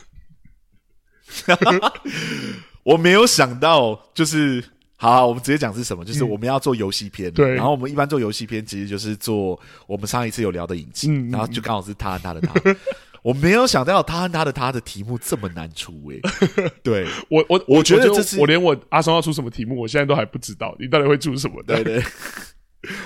[2.85, 4.63] 我没有想到，就是
[4.97, 6.05] 好，好，我们直接讲是什么？
[6.05, 7.31] 就是我们要做游戏片。
[7.33, 12.55] 对、嗯，然后我们一般做游戏片，其实就是做我们上一次有聊的影集，嗯、然后就刚好是他和他的他。
[13.23, 16.73] 我没有想到他和他的他的题目这么难出诶、欸。
[16.83, 20.77] 对我，我我觉得这是我连我阿松要出什么题目，我现在都还不知道。
[20.79, 21.63] 你到底会出什么？
[21.65, 22.03] 对对。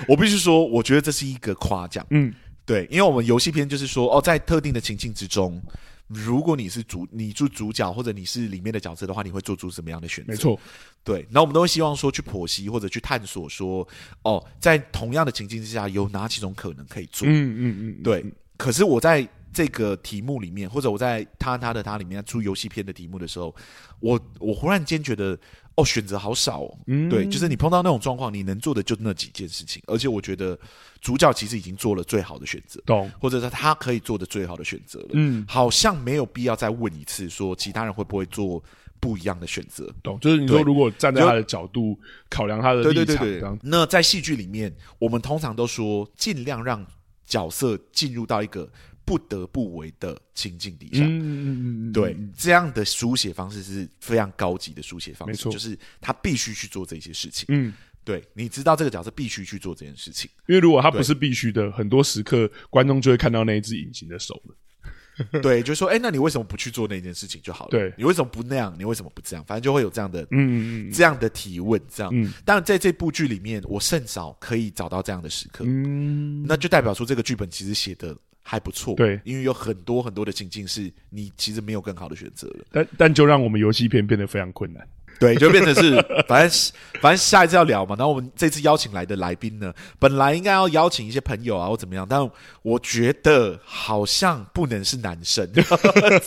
[0.07, 2.05] 我必须说，我觉得这是一个夸奖。
[2.11, 2.31] 嗯，
[2.67, 5.59] 对，因为我们游戏片就是说，哦，在特定的情境之中，
[6.13, 10.31] 如果你是主，你做主角或者你是里面的角色的话，你会做出什么样的选择？
[10.31, 10.59] 没错，
[11.03, 11.25] 对。
[11.29, 13.87] 那我们都会希望说，去剖析或者去探索说，
[14.23, 17.27] 哦，在同样的情境之下，有哪几种可能可以做？
[17.27, 18.25] 嗯嗯嗯，对。
[18.57, 23.55] 可是我在这个题目里面，或者我在他他的他里面出游戏片的题目的时候，
[23.99, 25.37] 我我忽然间觉得。
[25.75, 26.77] 哦，选择好少哦。
[26.87, 29.81] 嗯，对，就是你碰到那种状况，你能做的就那几件事情。
[29.87, 30.57] 而且我觉得
[30.99, 33.09] 主角其实已经做了最好的选择，懂？
[33.19, 35.09] 或者是他可以做的最好的选择了。
[35.13, 38.61] 嗯，好像没有必要再问一次，说其他人会不会做
[38.99, 40.19] 不一样的选择，懂？
[40.19, 41.97] 就是你说，如果站在他的角度
[42.29, 46.85] 考量他的立场，对对对对，那在戏剧里面，我们通常都说尽量让
[47.25, 48.69] 角色进入到一个。
[49.05, 57.45] 不得不为的情境底下，嗯嗯对，这样的书写方式是非常高级的书写方式，没错，就是他必须去做这些事情。
[57.49, 57.73] 嗯，
[58.03, 64.55] 对，你知道这个角色必须去做这件事情，因为如果他不是必须的，很多时刻观众就会看到那一只隐形的手了。
[65.41, 67.71] 对，就说，哎、欸，那你为什么不去做那件事情就好了？
[67.71, 68.73] 对，你为什么不那样？
[68.79, 69.43] 你为什么不这样？
[69.45, 72.09] 反正就会有这样的，嗯嗯，这样的提问，这样。
[72.15, 75.65] 嗯，但在这部剧里面，我甚少可以找到这样的时刻。
[75.67, 78.17] 嗯，那就代表说这个剧本其实写的。
[78.43, 84.85] 还不错，对，因为有很多很多的情境是你其实没有更好的选择了，但但就让我们游戏片变得非常困难，
[85.19, 85.95] 对，就变成是
[86.27, 92.29] 反正反正下一次要聊嘛，然后我们这次邀请来的来宾呢，本来应该要邀请一些朋友啊或怎么样，但
[92.63, 95.47] 我觉得好像不能是男生，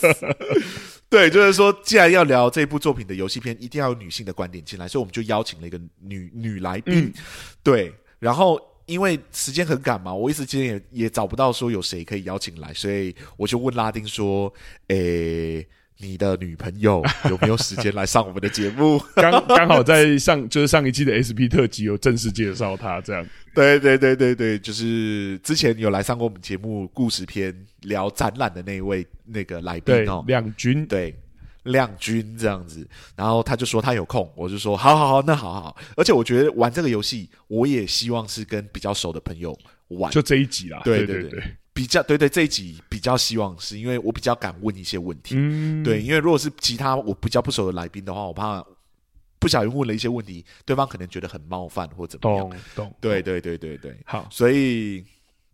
[1.09, 7.13] 对，就是说既然要聊这部作品的游戏片，一定要有女性的观点进来，所以我们就邀请了一个女女来宾，嗯、
[7.61, 8.59] 对，然后。
[8.85, 14.53] 因为时间很赶嘛，我一时间也也找不到说有谁可以邀请来，所以我就问拉丁说
[14.89, 15.65] ：“诶，
[15.97, 23.25] 你的女朋友 有没有时间来上我们的节目？” 刚刚好在上就是上一季的 SP 特辑有正式介绍他，这样。
[23.53, 31.15] 对对对对对，就是之前有来上过我们节目故事篇聊展览的那一位那个来宾哦，两军对。
[31.65, 35.77] 亮君这样子，然后他就说他有空，我就说好好好，那好好好。
[35.95, 39.57] 而且我觉得玩这个游戏，我也希望是跟比较熟的朋友
[39.89, 40.11] 玩。
[40.11, 45.35] 就这一集啦，对对对，对对对比较对对这一集比较希望是因为我比较敢问一些问题。
[45.37, 48.65] 嗯，对，因为如果是其他我比较不熟的来宾的话，我怕
[49.39, 52.49] 不小心问了一些问题，对方可能觉得很冒犯或怎么样。
[52.49, 55.03] 懂懂，对对对对对，好，所以。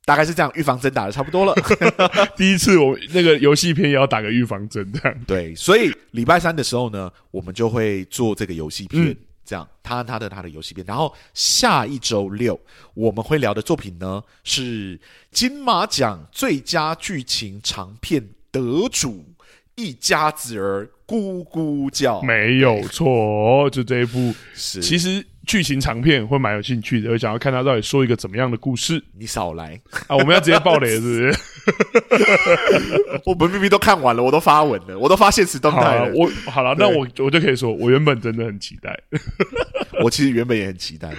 [0.05, 1.55] 大概是这样，预防针打的差不多了。
[2.35, 5.17] 第一次我那个游戏片也要打个预防针，这样。
[5.27, 10.85] 对，所以礼拜三的时候呢，我们就会做这个游戏片，这样，他和他的他的游戏片。
[10.87, 12.59] 然后下一周六
[12.93, 14.99] 我们会聊的作品呢是
[15.31, 19.25] 金马奖最佳剧情长片得主。
[19.75, 29.03] 一家子儿咕咕叫，没有错，就这一部是其实剧情长片会蛮有兴趣的，我想要看他到底说一个怎么样的故事。
[29.17, 30.15] 你少来啊！
[30.15, 31.33] 我们要直接爆雷是不是？
[33.25, 36.11] 我们明明都看完了，我都发文了，我都发现实动态了。
[36.13, 38.97] 我好了，那我我就可以说，我原本真的很期待。
[40.03, 41.09] 我其实原本也很期待。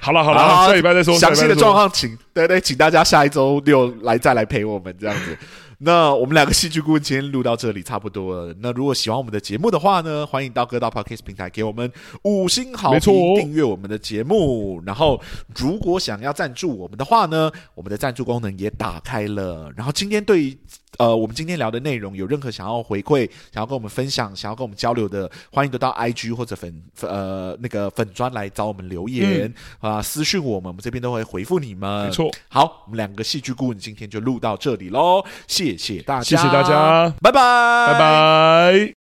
[0.00, 5.36] 好了好了，下礼拜再说详细的状况，请对对，请大家下一周六来再来陪我们这样子。
[5.78, 8.54] 那我们两个戏剧顾问今天录到这里差不多了。
[8.60, 11.90] 那如果喜欢我们的节目的话呢，欢迎到各大 Podcast 平台给我们
[12.22, 14.82] 五星好评，订阅我们的节目。
[14.86, 15.20] 然后，
[15.56, 19.72] 如果想要赞助我们的话呢，我们的赞助功能也打开了。
[19.76, 20.58] 然后今天对于
[20.98, 32.06] 呃我们今天聊的内容有任何想要回馈、想要跟我们分享、想要跟我们交流的，欢迎得到 IG 或者粉呃那个粉砖来找我们留言、嗯、啊，私讯我们，我们这边都会回复你们。
[32.06, 32.30] 没错。
[32.48, 39.03] 好，我们两个戏剧顾问今天就录到这里喽，谢谢大家，谢谢大家，拜拜，拜拜。